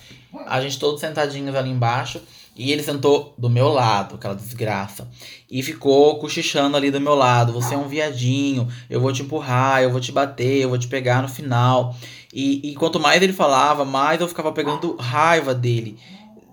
A 0.45 0.59
gente 0.59 0.77
todos 0.77 0.99
sentadinhos 0.99 1.55
ali 1.55 1.69
embaixo. 1.69 2.21
E 2.55 2.71
ele 2.71 2.81
sentou 2.81 3.35
do 3.37 3.49
meu 3.49 3.67
lado, 3.67 4.15
aquela 4.15 4.33
desgraça. 4.33 5.09
E 5.51 5.61
ficou 5.61 6.17
cochichando 6.19 6.77
ali 6.77 6.89
do 6.89 7.01
meu 7.01 7.13
lado. 7.13 7.51
Você 7.51 7.73
é 7.75 7.77
um 7.77 7.87
viadinho, 7.87 8.69
eu 8.89 9.01
vou 9.01 9.11
te 9.11 9.23
empurrar, 9.23 9.83
eu 9.83 9.91
vou 9.91 9.99
te 9.99 10.11
bater, 10.11 10.61
eu 10.61 10.69
vou 10.69 10.77
te 10.77 10.87
pegar 10.87 11.21
no 11.21 11.27
final. 11.27 11.93
E, 12.33 12.71
e 12.71 12.75
quanto 12.75 12.97
mais 12.99 13.21
ele 13.21 13.33
falava, 13.33 13.83
mais 13.83 14.21
eu 14.21 14.27
ficava 14.27 14.53
pegando 14.53 14.95
raiva 14.95 15.53
dele. 15.53 15.99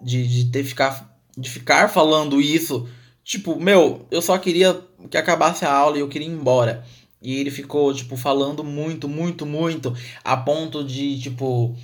De, 0.02 0.26
de 0.26 0.50
ter 0.50 0.64
ficar, 0.64 1.16
de 1.38 1.48
ficar 1.48 1.88
falando 1.88 2.40
isso. 2.40 2.88
Tipo, 3.22 3.60
meu, 3.60 4.04
eu 4.10 4.20
só 4.20 4.36
queria 4.38 4.80
que 5.08 5.16
acabasse 5.16 5.64
a 5.64 5.72
aula 5.72 5.96
e 5.96 6.00
eu 6.00 6.08
queria 6.08 6.26
ir 6.26 6.32
embora. 6.32 6.84
E 7.22 7.36
ele 7.36 7.52
ficou, 7.52 7.94
tipo, 7.94 8.16
falando 8.16 8.64
muito, 8.64 9.08
muito, 9.08 9.46
muito. 9.46 9.94
A 10.24 10.36
ponto 10.36 10.82
de, 10.82 11.20
tipo, 11.20 11.76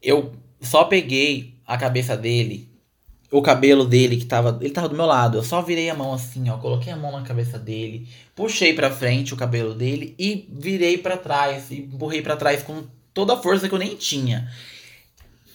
eu 0.00 0.32
só 0.60 0.84
peguei 0.84 1.54
a 1.66 1.76
cabeça 1.76 2.16
dele 2.16 2.73
o 3.34 3.42
cabelo 3.42 3.84
dele 3.84 4.16
que 4.16 4.26
tava. 4.26 4.56
Ele 4.60 4.70
tava 4.70 4.88
do 4.88 4.94
meu 4.94 5.06
lado. 5.06 5.38
Eu 5.38 5.42
só 5.42 5.60
virei 5.60 5.90
a 5.90 5.94
mão 5.94 6.14
assim, 6.14 6.48
ó. 6.48 6.56
Coloquei 6.56 6.92
a 6.92 6.96
mão 6.96 7.10
na 7.10 7.22
cabeça 7.22 7.58
dele, 7.58 8.08
puxei 8.32 8.72
pra 8.72 8.92
frente 8.92 9.34
o 9.34 9.36
cabelo 9.36 9.74
dele 9.74 10.14
e 10.16 10.48
virei 10.52 10.96
para 10.96 11.16
trás. 11.16 11.68
E 11.72 11.80
empurrei 11.80 12.22
para 12.22 12.36
trás 12.36 12.62
com 12.62 12.84
toda 13.12 13.34
a 13.34 13.36
força 13.36 13.68
que 13.68 13.74
eu 13.74 13.78
nem 13.78 13.96
tinha. 13.96 14.48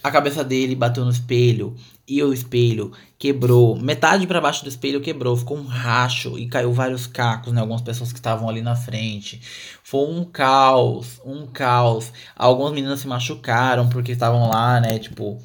A 0.04 0.12
cabeça 0.12 0.44
dele 0.44 0.76
bateu 0.76 1.06
no 1.06 1.12
espelho 1.12 1.74
e 2.06 2.22
o 2.22 2.34
espelho 2.34 2.92
quebrou. 3.18 3.78
Metade 3.78 4.28
para 4.28 4.42
baixo 4.42 4.64
do 4.64 4.70
espelho 4.70 5.00
quebrou, 5.00 5.38
ficou 5.38 5.58
um 5.58 5.66
racho 5.66 6.38
e 6.38 6.48
caiu 6.48 6.74
vários 6.74 7.08
cacos, 7.08 7.54
né? 7.54 7.62
Algumas 7.62 7.82
pessoas 7.82 8.12
que 8.12 8.20
estavam 8.20 8.50
ali 8.50 8.62
na 8.62 8.76
frente. 8.76 9.42
Foi 9.86 10.06
um 10.06 10.26
caos, 10.26 11.22
um 11.24 11.48
caos. 11.48 12.12
Algumas 12.36 12.74
meninas 12.74 13.00
se 13.00 13.08
machucaram 13.08 13.88
porque 13.88 14.12
estavam 14.12 14.50
lá, 14.50 14.82
né? 14.82 15.00
Tipo, 15.00 15.42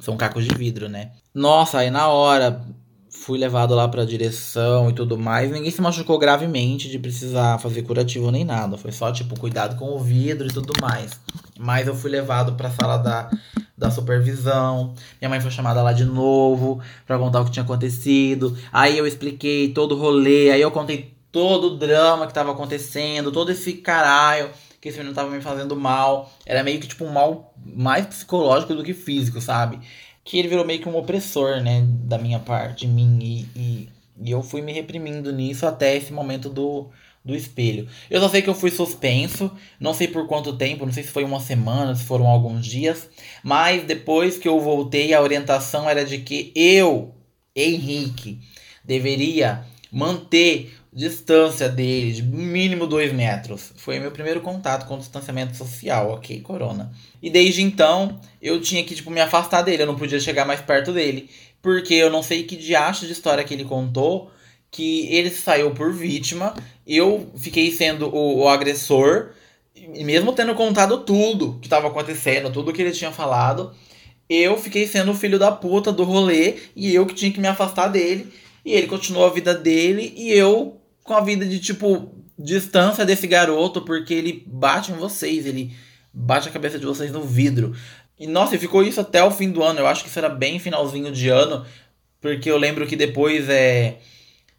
são 0.00 0.16
cacos 0.16 0.46
de 0.46 0.54
vidro, 0.54 0.88
né? 0.88 1.10
Nossa, 1.34 1.78
aí 1.78 1.90
na 1.90 2.06
hora 2.08 2.64
fui 3.10 3.36
levado 3.36 3.74
lá 3.74 3.88
pra 3.88 4.04
direção 4.04 4.88
e 4.88 4.92
tudo 4.92 5.18
mais. 5.18 5.50
Ninguém 5.50 5.70
se 5.70 5.80
machucou 5.80 6.16
gravemente 6.16 6.88
de 6.88 6.96
precisar 6.96 7.58
fazer 7.58 7.82
curativo 7.82 8.30
nem 8.30 8.44
nada. 8.44 8.78
Foi 8.78 8.92
só, 8.92 9.10
tipo, 9.10 9.38
cuidado 9.38 9.76
com 9.76 9.96
o 9.96 9.98
vidro 9.98 10.46
e 10.46 10.52
tudo 10.52 10.72
mais. 10.80 11.18
Mas 11.58 11.88
eu 11.88 11.94
fui 11.96 12.08
levado 12.08 12.52
pra 12.54 12.70
sala 12.70 12.98
da, 12.98 13.30
da 13.76 13.90
supervisão. 13.90 14.94
Minha 15.20 15.28
mãe 15.28 15.40
foi 15.40 15.50
chamada 15.50 15.82
lá 15.82 15.92
de 15.92 16.04
novo 16.04 16.80
pra 17.04 17.18
contar 17.18 17.40
o 17.40 17.44
que 17.46 17.50
tinha 17.50 17.64
acontecido. 17.64 18.56
Aí 18.72 18.96
eu 18.96 19.04
expliquei 19.06 19.72
todo 19.72 19.96
o 19.96 19.98
rolê. 19.98 20.52
Aí 20.52 20.60
eu 20.60 20.70
contei 20.70 21.16
todo 21.32 21.72
o 21.72 21.76
drama 21.76 22.28
que 22.28 22.34
tava 22.34 22.52
acontecendo. 22.52 23.32
Todo 23.32 23.50
esse 23.50 23.72
caralho 23.72 24.50
que 24.80 24.88
esse 24.88 24.98
menino 24.98 25.14
tava 25.16 25.30
me 25.30 25.40
fazendo 25.40 25.74
mal. 25.74 26.30
Era 26.46 26.62
meio 26.62 26.78
que, 26.78 26.86
tipo, 26.86 27.04
um 27.04 27.10
mal 27.10 27.54
mais 27.64 28.06
psicológico 28.06 28.74
do 28.74 28.84
que 28.84 28.94
físico, 28.94 29.40
sabe? 29.40 29.80
Que 30.24 30.38
ele 30.38 30.48
virou 30.48 30.64
meio 30.64 30.80
que 30.80 30.88
um 30.88 30.96
opressor, 30.96 31.60
né, 31.60 31.86
da 31.86 32.16
minha 32.16 32.38
parte, 32.38 32.86
de 32.86 32.92
mim, 32.92 33.18
e, 33.20 33.48
e, 33.54 33.88
e, 34.22 34.30
eu 34.30 34.42
fui 34.42 34.62
me 34.62 34.72
reprimindo 34.72 35.30
nisso 35.30 35.66
até 35.66 35.94
esse 35.94 36.12
momento 36.12 36.48
do, 36.48 36.88
do 37.22 37.36
espelho. 37.36 37.86
Eu 38.10 38.20
só 38.20 38.28
sei 38.30 38.40
que 38.40 38.48
eu 38.48 38.54
fui 38.54 38.70
suspenso, 38.70 39.52
não 39.78 39.92
sei 39.92 40.08
por 40.08 40.26
quanto 40.26 40.56
tempo, 40.56 40.86
não 40.86 40.92
sei 40.92 41.02
se 41.02 41.10
foi 41.10 41.24
uma 41.24 41.40
semana, 41.40 41.94
se 41.94 42.04
foram 42.04 42.26
alguns 42.26 42.64
dias, 42.66 43.08
mas 43.42 43.84
depois 43.84 44.38
que 44.38 44.48
eu 44.48 44.58
voltei, 44.60 45.12
a 45.12 45.20
orientação 45.20 45.88
era 45.88 46.04
de 46.04 46.18
que 46.18 46.52
eu, 46.54 47.14
Henrique, 47.54 48.40
deveria 48.82 49.66
manter 49.92 50.74
distância 50.94 51.68
dele 51.68 52.12
de 52.12 52.22
mínimo 52.22 52.86
dois 52.86 53.12
metros. 53.12 53.72
Foi 53.76 53.98
meu 53.98 54.12
primeiro 54.12 54.40
contato 54.40 54.86
com 54.86 54.94
o 54.94 54.98
distanciamento 54.98 55.56
social, 55.56 56.12
ok, 56.12 56.40
corona. 56.40 56.92
E 57.20 57.28
desde 57.28 57.62
então 57.62 58.20
eu 58.40 58.60
tinha 58.60 58.84
que 58.84 58.94
tipo 58.94 59.10
me 59.10 59.20
afastar 59.20 59.62
dele, 59.62 59.82
eu 59.82 59.86
não 59.86 59.96
podia 59.96 60.20
chegar 60.20 60.46
mais 60.46 60.60
perto 60.60 60.92
dele, 60.92 61.28
porque 61.60 61.94
eu 61.94 62.10
não 62.10 62.22
sei 62.22 62.44
que 62.44 62.56
diacho 62.56 63.06
de 63.06 63.12
história 63.12 63.42
que 63.42 63.52
ele 63.52 63.64
contou 63.64 64.30
que 64.70 65.06
ele 65.08 65.30
saiu 65.30 65.70
por 65.70 65.92
vítima, 65.92 66.52
eu 66.84 67.30
fiquei 67.36 67.70
sendo 67.70 68.08
o, 68.12 68.40
o 68.40 68.48
agressor, 68.48 69.30
mesmo 69.98 70.32
tendo 70.32 70.52
contado 70.56 70.98
tudo 70.98 71.58
que 71.60 71.68
estava 71.68 71.86
acontecendo, 71.86 72.52
tudo 72.52 72.72
que 72.72 72.82
ele 72.82 72.90
tinha 72.90 73.12
falado, 73.12 73.72
eu 74.28 74.58
fiquei 74.58 74.86
sendo 74.88 75.12
o 75.12 75.14
filho 75.14 75.38
da 75.38 75.52
puta 75.52 75.92
do 75.92 76.02
rolê 76.02 76.56
e 76.74 76.92
eu 76.92 77.06
que 77.06 77.14
tinha 77.14 77.30
que 77.30 77.38
me 77.38 77.46
afastar 77.46 77.86
dele. 77.86 78.32
E 78.64 78.72
ele 78.72 78.88
continuou 78.88 79.26
a 79.26 79.30
vida 79.30 79.54
dele 79.54 80.12
e 80.16 80.32
eu 80.32 80.80
com 81.04 81.14
a 81.14 81.20
vida 81.20 81.46
de, 81.46 81.60
tipo, 81.60 82.12
distância 82.36 83.04
desse 83.04 83.26
garoto, 83.26 83.82
porque 83.82 84.12
ele 84.12 84.42
bate 84.46 84.90
em 84.90 84.96
vocês, 84.96 85.46
ele 85.46 85.72
bate 86.12 86.48
a 86.48 86.52
cabeça 86.52 86.78
de 86.78 86.86
vocês 86.86 87.12
no 87.12 87.22
vidro. 87.22 87.74
E 88.18 88.26
nossa, 88.26 88.58
ficou 88.58 88.82
isso 88.82 89.00
até 89.00 89.22
o 89.22 89.30
fim 89.30 89.50
do 89.50 89.62
ano. 89.62 89.80
Eu 89.80 89.86
acho 89.86 90.02
que 90.02 90.08
isso 90.08 90.18
era 90.18 90.28
bem 90.28 90.58
finalzinho 90.58 91.12
de 91.12 91.28
ano, 91.28 91.64
porque 92.20 92.50
eu 92.50 92.56
lembro 92.56 92.86
que 92.86 92.96
depois 92.96 93.48
é, 93.48 93.98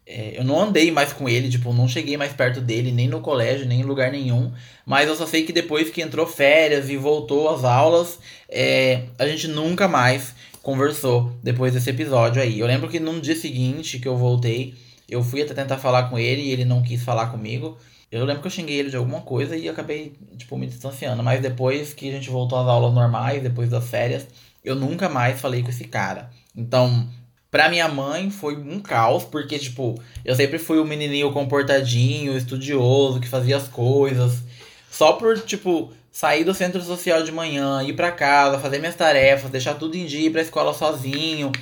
é, 0.06 0.38
eu 0.38 0.44
não 0.44 0.60
andei 0.60 0.90
mais 0.92 1.12
com 1.12 1.28
ele, 1.28 1.48
tipo, 1.48 1.72
não 1.72 1.88
cheguei 1.88 2.16
mais 2.16 2.32
perto 2.32 2.60
dele, 2.60 2.92
nem 2.92 3.08
no 3.08 3.20
colégio, 3.20 3.66
nem 3.66 3.80
em 3.80 3.84
lugar 3.84 4.12
nenhum. 4.12 4.52
Mas 4.84 5.08
eu 5.08 5.16
só 5.16 5.26
sei 5.26 5.42
que 5.42 5.52
depois 5.52 5.90
que 5.90 6.00
entrou 6.00 6.26
férias 6.26 6.88
e 6.88 6.96
voltou 6.96 7.48
às 7.48 7.64
aulas, 7.64 8.20
é, 8.48 9.04
a 9.18 9.26
gente 9.26 9.48
nunca 9.48 9.88
mais 9.88 10.34
conversou 10.62 11.32
depois 11.42 11.72
desse 11.72 11.90
episódio 11.90 12.40
aí. 12.40 12.60
Eu 12.60 12.66
lembro 12.66 12.88
que 12.88 13.00
no 13.00 13.20
dia 13.20 13.34
seguinte 13.34 13.98
que 13.98 14.06
eu 14.06 14.16
voltei, 14.16 14.74
eu 15.08 15.22
fui 15.22 15.42
até 15.42 15.54
tentar 15.54 15.78
falar 15.78 16.04
com 16.04 16.18
ele 16.18 16.42
e 16.42 16.50
ele 16.50 16.64
não 16.64 16.82
quis 16.82 17.02
falar 17.02 17.26
comigo. 17.26 17.78
Eu 18.10 18.24
lembro 18.24 18.42
que 18.42 18.46
eu 18.46 18.52
xinguei 18.52 18.76
ele 18.76 18.90
de 18.90 18.96
alguma 18.96 19.20
coisa 19.20 19.56
e 19.56 19.68
acabei, 19.68 20.14
tipo, 20.36 20.56
me 20.56 20.66
distanciando. 20.66 21.22
Mas 21.22 21.40
depois 21.40 21.92
que 21.92 22.08
a 22.08 22.12
gente 22.12 22.30
voltou 22.30 22.58
às 22.58 22.66
aulas 22.66 22.94
normais, 22.94 23.42
depois 23.42 23.68
das 23.68 23.88
férias, 23.88 24.26
eu 24.64 24.74
nunca 24.74 25.08
mais 25.08 25.40
falei 25.40 25.62
com 25.62 25.70
esse 25.70 25.84
cara. 25.84 26.30
Então, 26.54 27.08
pra 27.50 27.68
minha 27.68 27.88
mãe 27.88 28.30
foi 28.30 28.56
um 28.56 28.80
caos, 28.80 29.24
porque, 29.24 29.58
tipo, 29.58 30.00
eu 30.24 30.34
sempre 30.34 30.58
fui 30.58 30.78
o 30.78 30.84
menininho 30.84 31.32
comportadinho, 31.32 32.36
estudioso, 32.36 33.20
que 33.20 33.28
fazia 33.28 33.56
as 33.56 33.68
coisas. 33.68 34.42
Só 34.90 35.14
por, 35.14 35.38
tipo, 35.40 35.92
sair 36.10 36.44
do 36.44 36.54
centro 36.54 36.80
social 36.82 37.22
de 37.22 37.30
manhã, 37.30 37.82
ir 37.82 37.92
para 37.92 38.10
casa, 38.10 38.58
fazer 38.58 38.78
minhas 38.78 38.94
tarefas, 38.94 39.50
deixar 39.50 39.74
tudo 39.74 39.96
em 39.96 40.06
dia, 40.06 40.28
ir 40.28 40.30
pra 40.30 40.40
escola 40.40 40.72
sozinho. 40.72 41.52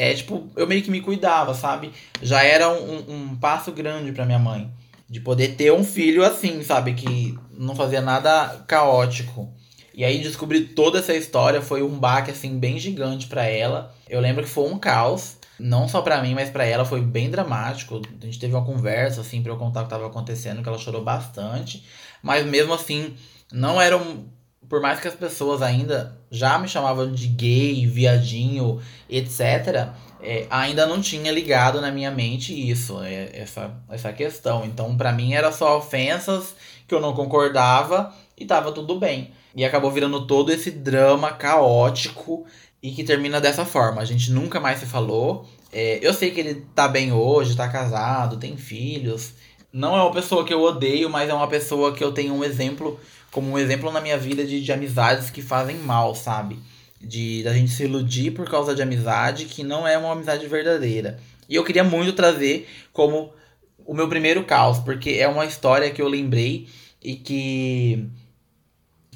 É, 0.00 0.14
tipo, 0.14 0.48
eu 0.56 0.66
meio 0.66 0.82
que 0.82 0.90
me 0.90 1.02
cuidava, 1.02 1.52
sabe? 1.52 1.92
Já 2.22 2.42
era 2.42 2.70
um, 2.70 3.04
um 3.06 3.36
passo 3.36 3.70
grande 3.70 4.12
para 4.12 4.24
minha 4.24 4.38
mãe. 4.38 4.72
De 5.06 5.20
poder 5.20 5.56
ter 5.56 5.74
um 5.74 5.84
filho 5.84 6.24
assim, 6.24 6.62
sabe? 6.62 6.94
Que 6.94 7.38
não 7.52 7.76
fazia 7.76 8.00
nada 8.00 8.64
caótico. 8.66 9.52
E 9.92 10.02
aí 10.02 10.22
descobrir 10.22 10.68
toda 10.68 11.00
essa 11.00 11.14
história 11.14 11.60
foi 11.60 11.82
um 11.82 11.98
baque, 11.98 12.30
assim, 12.30 12.58
bem 12.58 12.78
gigante 12.78 13.26
para 13.26 13.44
ela. 13.44 13.94
Eu 14.08 14.22
lembro 14.22 14.42
que 14.42 14.48
foi 14.48 14.72
um 14.72 14.78
caos. 14.78 15.36
Não 15.58 15.86
só 15.86 16.00
para 16.00 16.22
mim, 16.22 16.32
mas 16.34 16.48
para 16.48 16.64
ela 16.64 16.86
foi 16.86 17.02
bem 17.02 17.28
dramático. 17.28 18.00
A 18.22 18.24
gente 18.24 18.38
teve 18.38 18.54
uma 18.54 18.64
conversa, 18.64 19.20
assim, 19.20 19.42
pra 19.42 19.52
eu 19.52 19.58
contar 19.58 19.82
o 19.82 19.84
que 19.84 19.90
tava 19.90 20.06
acontecendo, 20.06 20.62
que 20.62 20.68
ela 20.70 20.78
chorou 20.78 21.04
bastante. 21.04 21.84
Mas 22.22 22.46
mesmo 22.46 22.72
assim, 22.72 23.14
não 23.52 23.78
eram. 23.78 24.24
Por 24.70 24.80
mais 24.80 25.00
que 25.00 25.08
as 25.08 25.16
pessoas 25.16 25.62
ainda 25.62 26.16
já 26.30 26.56
me 26.56 26.68
chamavam 26.68 27.10
de 27.10 27.26
gay, 27.26 27.84
viadinho, 27.88 28.80
etc., 29.08 29.88
é, 30.22 30.46
ainda 30.48 30.86
não 30.86 31.00
tinha 31.00 31.32
ligado 31.32 31.80
na 31.80 31.90
minha 31.90 32.10
mente 32.10 32.52
isso, 32.70 33.02
é, 33.02 33.30
essa, 33.32 33.74
essa 33.90 34.12
questão. 34.12 34.64
Então, 34.64 34.96
para 34.96 35.12
mim, 35.12 35.32
era 35.32 35.50
só 35.50 35.76
ofensas 35.76 36.54
que 36.86 36.94
eu 36.94 37.00
não 37.00 37.12
concordava 37.14 38.14
e 38.38 38.46
tava 38.46 38.70
tudo 38.70 38.96
bem. 38.96 39.32
E 39.56 39.64
acabou 39.64 39.90
virando 39.90 40.24
todo 40.24 40.52
esse 40.52 40.70
drama 40.70 41.32
caótico 41.32 42.46
e 42.80 42.92
que 42.92 43.02
termina 43.02 43.40
dessa 43.40 43.64
forma. 43.64 44.00
A 44.00 44.04
gente 44.04 44.30
nunca 44.30 44.60
mais 44.60 44.78
se 44.78 44.86
falou. 44.86 45.48
É, 45.72 45.98
eu 46.00 46.14
sei 46.14 46.30
que 46.30 46.38
ele 46.38 46.66
tá 46.76 46.86
bem 46.86 47.12
hoje, 47.12 47.56
tá 47.56 47.66
casado, 47.68 48.36
tem 48.36 48.56
filhos. 48.56 49.32
Não 49.72 49.96
é 49.96 50.02
uma 50.02 50.12
pessoa 50.12 50.44
que 50.44 50.54
eu 50.54 50.62
odeio, 50.62 51.10
mas 51.10 51.28
é 51.28 51.34
uma 51.34 51.48
pessoa 51.48 51.92
que 51.92 52.04
eu 52.04 52.12
tenho 52.12 52.34
um 52.34 52.44
exemplo 52.44 53.00
como 53.32 53.50
um 53.50 53.58
exemplo 53.58 53.90
na 53.92 54.00
minha 54.00 54.18
vida 54.18 54.44
de, 54.44 54.60
de 54.60 54.72
amizades 54.72 55.30
que 55.30 55.42
fazem 55.42 55.76
mal, 55.76 56.14
sabe? 56.14 56.58
De 57.00 57.42
da 57.42 57.52
gente 57.54 57.70
se 57.70 57.84
iludir 57.84 58.32
por 58.32 58.48
causa 58.48 58.74
de 58.74 58.82
amizade 58.82 59.46
que 59.46 59.62
não 59.62 59.86
é 59.86 59.96
uma 59.96 60.12
amizade 60.12 60.46
verdadeira. 60.46 61.18
E 61.48 61.54
eu 61.54 61.64
queria 61.64 61.84
muito 61.84 62.12
trazer 62.12 62.68
como 62.92 63.32
o 63.84 63.94
meu 63.94 64.08
primeiro 64.08 64.44
caos, 64.44 64.78
porque 64.78 65.10
é 65.10 65.26
uma 65.26 65.44
história 65.44 65.90
que 65.90 66.00
eu 66.00 66.08
lembrei 66.08 66.68
e 67.02 67.16
que 67.16 68.08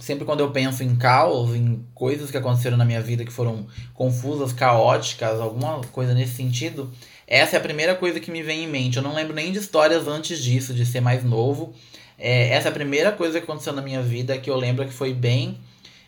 sempre 0.01 0.25
quando 0.25 0.41
eu 0.41 0.51
penso 0.51 0.83
em 0.83 0.97
caos, 0.97 1.55
em 1.55 1.87
coisas 1.95 2.31
que 2.31 2.37
aconteceram 2.37 2.77
na 2.77 2.85
minha 2.85 3.01
vida 3.01 3.25
que 3.25 3.33
foram 3.33 3.67
confusas, 3.95 4.53
caóticas, 4.53 5.41
alguma 5.41 5.81
coisa 5.93 6.13
nesse 6.13 6.35
sentido, 6.35 6.93
essa 7.27 7.57
é 7.57 7.59
a 7.59 7.63
primeira 7.63 7.95
coisa 7.95 8.21
que 8.21 8.31
me 8.31 8.43
vem 8.43 8.65
em 8.65 8.69
mente. 8.69 8.97
Eu 8.97 9.03
não 9.03 9.15
lembro 9.15 9.35
nem 9.35 9.53
de 9.53 9.59
histórias 9.59 10.07
antes 10.07 10.43
disso, 10.43 10.75
de 10.75 10.85
ser 10.85 11.01
mais 11.01 11.25
novo. 11.25 11.73
É, 12.19 12.51
essa 12.51 12.69
é 12.69 12.73
primeira 12.73 13.13
coisa 13.13 13.39
que 13.39 13.45
aconteceu 13.45 13.73
na 13.73 13.83
minha 13.83 14.03
vida 14.03 14.39
que 14.39 14.51
eu 14.51 14.57
lembro 14.57 14.87
que 14.87 14.93
foi 14.93 15.13
bem, 15.13 15.59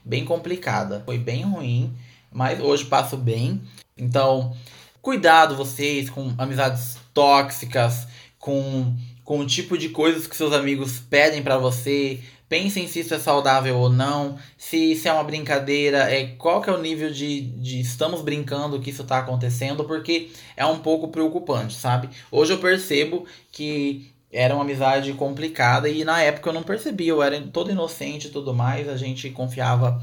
bem 0.04 0.24
complicada. 0.24 1.02
Foi 1.04 1.18
bem 1.18 1.42
ruim, 1.42 1.94
mas 2.32 2.60
hoje 2.60 2.84
passo 2.84 3.16
bem. 3.16 3.60
Então, 3.96 4.54
cuidado 5.02 5.56
vocês 5.56 6.10
com 6.10 6.34
amizades 6.38 6.98
tóxicas, 7.12 8.06
com, 8.38 8.94
com 9.24 9.38
o 9.40 9.46
tipo 9.46 9.76
de 9.76 9.88
coisas 9.88 10.26
que 10.26 10.36
seus 10.36 10.52
amigos 10.52 10.98
pedem 10.98 11.42
para 11.42 11.58
você. 11.58 12.20
Pensem 12.48 12.86
se 12.86 13.00
isso 13.00 13.12
é 13.12 13.18
saudável 13.18 13.76
ou 13.76 13.90
não, 13.90 14.38
se 14.56 14.92
isso 14.92 15.08
é 15.08 15.12
uma 15.12 15.24
brincadeira, 15.24 16.08
é, 16.08 16.28
qual 16.38 16.62
que 16.62 16.70
é 16.70 16.72
o 16.72 16.80
nível 16.80 17.10
de, 17.10 17.40
de 17.40 17.80
estamos 17.80 18.20
brincando 18.22 18.78
que 18.78 18.90
isso 18.90 19.02
está 19.02 19.18
acontecendo, 19.18 19.84
porque 19.84 20.30
é 20.56 20.64
um 20.64 20.78
pouco 20.78 21.08
preocupante, 21.08 21.74
sabe? 21.74 22.08
Hoje 22.30 22.52
eu 22.52 22.58
percebo 22.58 23.26
que 23.50 24.14
era 24.36 24.54
uma 24.54 24.62
amizade 24.62 25.12
complicada 25.14 25.88
e 25.88 26.04
na 26.04 26.20
época 26.22 26.50
eu 26.50 26.52
não 26.52 26.62
percebia, 26.62 27.10
eu 27.10 27.22
era 27.22 27.40
todo 27.40 27.70
inocente 27.70 28.26
e 28.26 28.30
tudo 28.30 28.52
mais, 28.52 28.86
a 28.86 28.96
gente 28.96 29.30
confiava 29.30 30.00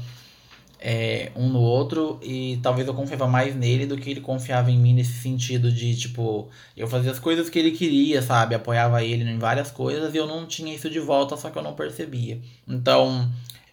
é, 0.80 1.30
um 1.36 1.48
no 1.48 1.60
outro 1.60 2.18
e 2.20 2.58
talvez 2.60 2.86
eu 2.86 2.92
confiava 2.92 3.28
mais 3.28 3.54
nele 3.54 3.86
do 3.86 3.96
que 3.96 4.10
ele 4.10 4.20
confiava 4.20 4.70
em 4.72 4.76
mim 4.76 4.92
nesse 4.92 5.14
sentido 5.14 5.70
de, 5.70 5.96
tipo, 5.96 6.50
eu 6.76 6.88
fazia 6.88 7.12
as 7.12 7.18
coisas 7.20 7.48
que 7.48 7.58
ele 7.58 7.70
queria, 7.70 8.20
sabe? 8.20 8.56
Apoiava 8.56 9.02
ele 9.04 9.22
em 9.22 9.38
várias 9.38 9.70
coisas 9.70 10.12
e 10.12 10.18
eu 10.18 10.26
não 10.26 10.46
tinha 10.46 10.74
isso 10.74 10.90
de 10.90 10.98
volta, 10.98 11.36
só 11.36 11.48
que 11.48 11.56
eu 11.56 11.62
não 11.62 11.74
percebia. 11.74 12.40
Então, 12.68 13.30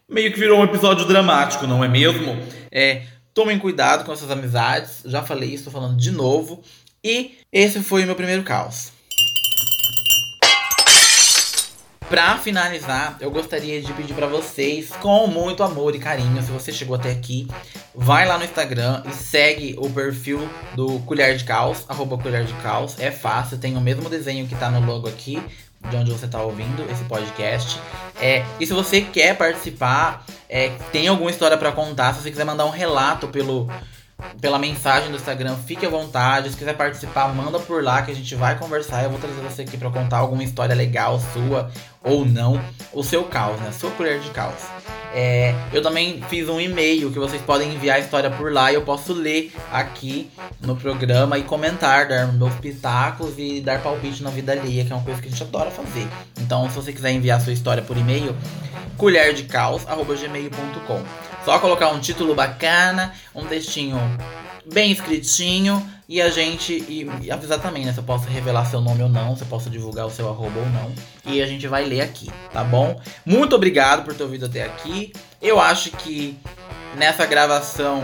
meio 0.07 0.31
que 0.31 0.39
virou 0.39 0.59
um 0.59 0.63
episódio 0.63 1.05
dramático, 1.05 1.65
não 1.65 1.83
é 1.83 1.87
mesmo? 1.87 2.37
É, 2.71 3.01
tomem 3.33 3.57
cuidado 3.57 4.05
com 4.05 4.13
essas 4.13 4.29
amizades, 4.29 5.01
já 5.05 5.23
falei 5.23 5.49
isso, 5.49 5.65
tô 5.65 5.71
falando 5.71 5.97
de 5.97 6.11
novo. 6.11 6.63
E 7.03 7.39
esse 7.51 7.81
foi 7.81 8.03
o 8.03 8.05
meu 8.05 8.15
primeiro 8.15 8.43
caos. 8.43 9.00
Pra 12.11 12.37
finalizar, 12.37 13.15
eu 13.21 13.31
gostaria 13.31 13.81
de 13.81 13.93
pedir 13.93 14.13
para 14.13 14.27
vocês, 14.27 14.89
com 14.99 15.27
muito 15.27 15.63
amor 15.63 15.95
e 15.95 15.97
carinho, 15.97 16.43
se 16.43 16.51
você 16.51 16.69
chegou 16.69 16.97
até 16.97 17.09
aqui, 17.09 17.47
vai 17.95 18.27
lá 18.27 18.37
no 18.37 18.43
Instagram 18.43 19.01
e 19.09 19.13
segue 19.13 19.77
o 19.77 19.89
perfil 19.89 20.45
do 20.75 20.99
Colher 21.05 21.37
de 21.37 21.45
Caos, 21.45 21.85
arroba 21.87 22.17
Colher 22.17 22.43
de 22.43 22.51
Caos. 22.55 22.99
É 22.99 23.11
fácil, 23.11 23.59
tem 23.59 23.77
o 23.77 23.79
mesmo 23.79 24.09
desenho 24.09 24.45
que 24.45 24.55
tá 24.55 24.69
no 24.69 24.85
logo 24.85 25.07
aqui, 25.07 25.41
de 25.89 25.95
onde 25.95 26.11
você 26.11 26.27
tá 26.27 26.41
ouvindo 26.41 26.85
esse 26.91 27.05
podcast. 27.05 27.79
É, 28.19 28.43
e 28.59 28.67
se 28.67 28.73
você 28.73 28.99
quer 28.99 29.37
participar, 29.37 30.25
é, 30.49 30.67
tem 30.91 31.07
alguma 31.07 31.31
história 31.31 31.55
para 31.55 31.71
contar, 31.71 32.13
se 32.13 32.23
você 32.23 32.29
quiser 32.29 32.43
mandar 32.43 32.65
um 32.65 32.71
relato 32.71 33.29
pelo 33.29 33.69
pela 34.39 34.59
mensagem 34.59 35.09
do 35.09 35.17
Instagram, 35.17 35.55
fique 35.65 35.85
à 35.85 35.89
vontade. 35.89 36.49
Se 36.49 36.57
quiser 36.57 36.75
participar, 36.75 37.33
manda 37.33 37.59
por 37.59 37.83
lá 37.83 38.01
que 38.01 38.11
a 38.11 38.15
gente 38.15 38.35
vai 38.35 38.57
conversar. 38.57 39.03
Eu 39.03 39.09
vou 39.09 39.19
trazer 39.19 39.41
você 39.41 39.63
aqui 39.63 39.77
para 39.77 39.89
contar 39.89 40.17
alguma 40.17 40.43
história 40.43 40.75
legal 40.75 41.19
sua 41.33 41.71
ou 42.03 42.25
não, 42.25 42.59
o 42.91 43.03
seu 43.03 43.23
caos, 43.25 43.59
né? 43.59 43.67
A 43.69 43.71
sua 43.71 43.91
colher 43.91 44.19
de 44.19 44.29
caos. 44.31 44.59
É, 45.13 45.53
eu 45.73 45.81
também 45.81 46.21
fiz 46.29 46.47
um 46.47 46.59
e-mail 46.59 47.11
que 47.11 47.19
vocês 47.19 47.41
podem 47.41 47.73
enviar 47.73 47.97
a 47.97 47.99
história 47.99 48.29
por 48.29 48.51
lá 48.51 48.71
e 48.71 48.75
eu 48.75 48.81
posso 48.81 49.13
ler 49.13 49.53
aqui 49.71 50.31
no 50.61 50.75
programa 50.75 51.37
e 51.37 51.43
comentar, 51.43 52.07
dar 52.07 52.31
meus 52.31 52.53
pitacos 52.55 53.33
e 53.37 53.59
dar 53.59 53.83
palpite 53.83 54.23
na 54.23 54.29
vida 54.29 54.53
alheia, 54.53 54.85
que 54.85 54.91
é 54.91 54.95
uma 54.95 55.03
coisa 55.03 55.21
que 55.21 55.27
a 55.27 55.31
gente 55.31 55.43
adora 55.43 55.69
fazer. 55.69 56.07
Então, 56.39 56.69
se 56.69 56.75
você 56.75 56.93
quiser 56.93 57.11
enviar 57.11 57.41
sua 57.41 57.53
história 57.53 57.83
por 57.83 57.97
e-mail, 57.97 58.35
colherdecaos.gmail.com 58.97 61.30
Só 61.45 61.59
colocar 61.59 61.89
um 61.89 61.99
título 61.99 62.35
bacana, 62.35 63.13
um 63.33 63.45
textinho 63.45 63.97
bem 64.71 64.91
escritinho 64.91 65.85
e 66.07 66.21
a 66.21 66.29
gente. 66.29 66.73
E, 66.73 67.09
e 67.21 67.31
avisar 67.31 67.59
também, 67.59 67.85
né? 67.85 67.93
Se 67.93 67.99
eu 67.99 68.03
posso 68.03 68.27
revelar 68.27 68.65
seu 68.65 68.81
nome 68.81 69.01
ou 69.01 69.09
não, 69.09 69.35
se 69.35 69.43
eu 69.43 69.47
posso 69.47 69.69
divulgar 69.69 70.05
o 70.05 70.11
seu 70.11 70.29
arroba 70.29 70.59
ou 70.59 70.69
não. 70.69 70.93
E 71.25 71.41
a 71.41 71.47
gente 71.47 71.67
vai 71.67 71.85
ler 71.85 72.01
aqui, 72.01 72.29
tá 72.51 72.63
bom? 72.63 72.99
Muito 73.25 73.55
obrigado 73.55 74.03
por 74.03 74.13
ter 74.13 74.23
ouvido 74.23 74.45
até 74.45 74.63
aqui. 74.63 75.13
Eu 75.41 75.59
acho 75.59 75.91
que 75.91 76.37
nessa 76.95 77.25
gravação. 77.25 78.03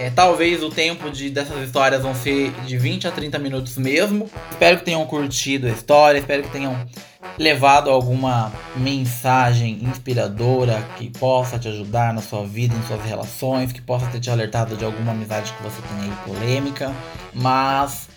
É, 0.00 0.08
talvez 0.08 0.62
o 0.62 0.70
tempo 0.70 1.10
de, 1.10 1.28
dessas 1.28 1.62
histórias 1.62 2.00
vão 2.00 2.14
ser 2.14 2.52
de 2.64 2.78
20 2.78 3.06
a 3.06 3.10
30 3.10 3.38
minutos 3.38 3.76
mesmo. 3.76 4.30
Espero 4.50 4.78
que 4.78 4.84
tenham 4.86 5.04
curtido 5.04 5.66
a 5.66 5.70
história, 5.70 6.18
espero 6.18 6.42
que 6.42 6.48
tenham 6.48 6.74
levado 7.36 7.90
alguma 7.90 8.50
mensagem 8.74 9.78
inspiradora 9.82 10.82
que 10.96 11.10
possa 11.10 11.58
te 11.58 11.68
ajudar 11.68 12.14
na 12.14 12.22
sua 12.22 12.46
vida, 12.46 12.74
em 12.74 12.82
suas 12.86 13.04
relações, 13.04 13.72
que 13.72 13.82
possa 13.82 14.06
ter 14.06 14.20
te 14.20 14.30
alertado 14.30 14.74
de 14.74 14.86
alguma 14.86 15.12
amizade 15.12 15.52
que 15.52 15.62
você 15.62 15.82
tenha 15.82 16.10
aí 16.10 16.18
polêmica. 16.24 16.94
Mas 17.34 18.08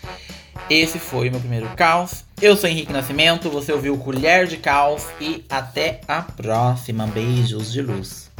esse 0.70 0.98
foi 0.98 1.28
o 1.28 1.32
meu 1.32 1.40
primeiro 1.40 1.68
caos. 1.76 2.24
Eu 2.40 2.56
sou 2.56 2.70
Henrique 2.70 2.94
Nascimento, 2.94 3.50
você 3.50 3.74
ouviu 3.74 3.98
Colher 3.98 4.46
de 4.46 4.56
Caos 4.56 5.04
e 5.20 5.44
até 5.50 6.00
a 6.08 6.22
próxima. 6.22 7.06
Beijos 7.06 7.70
de 7.70 7.82
luz. 7.82 8.30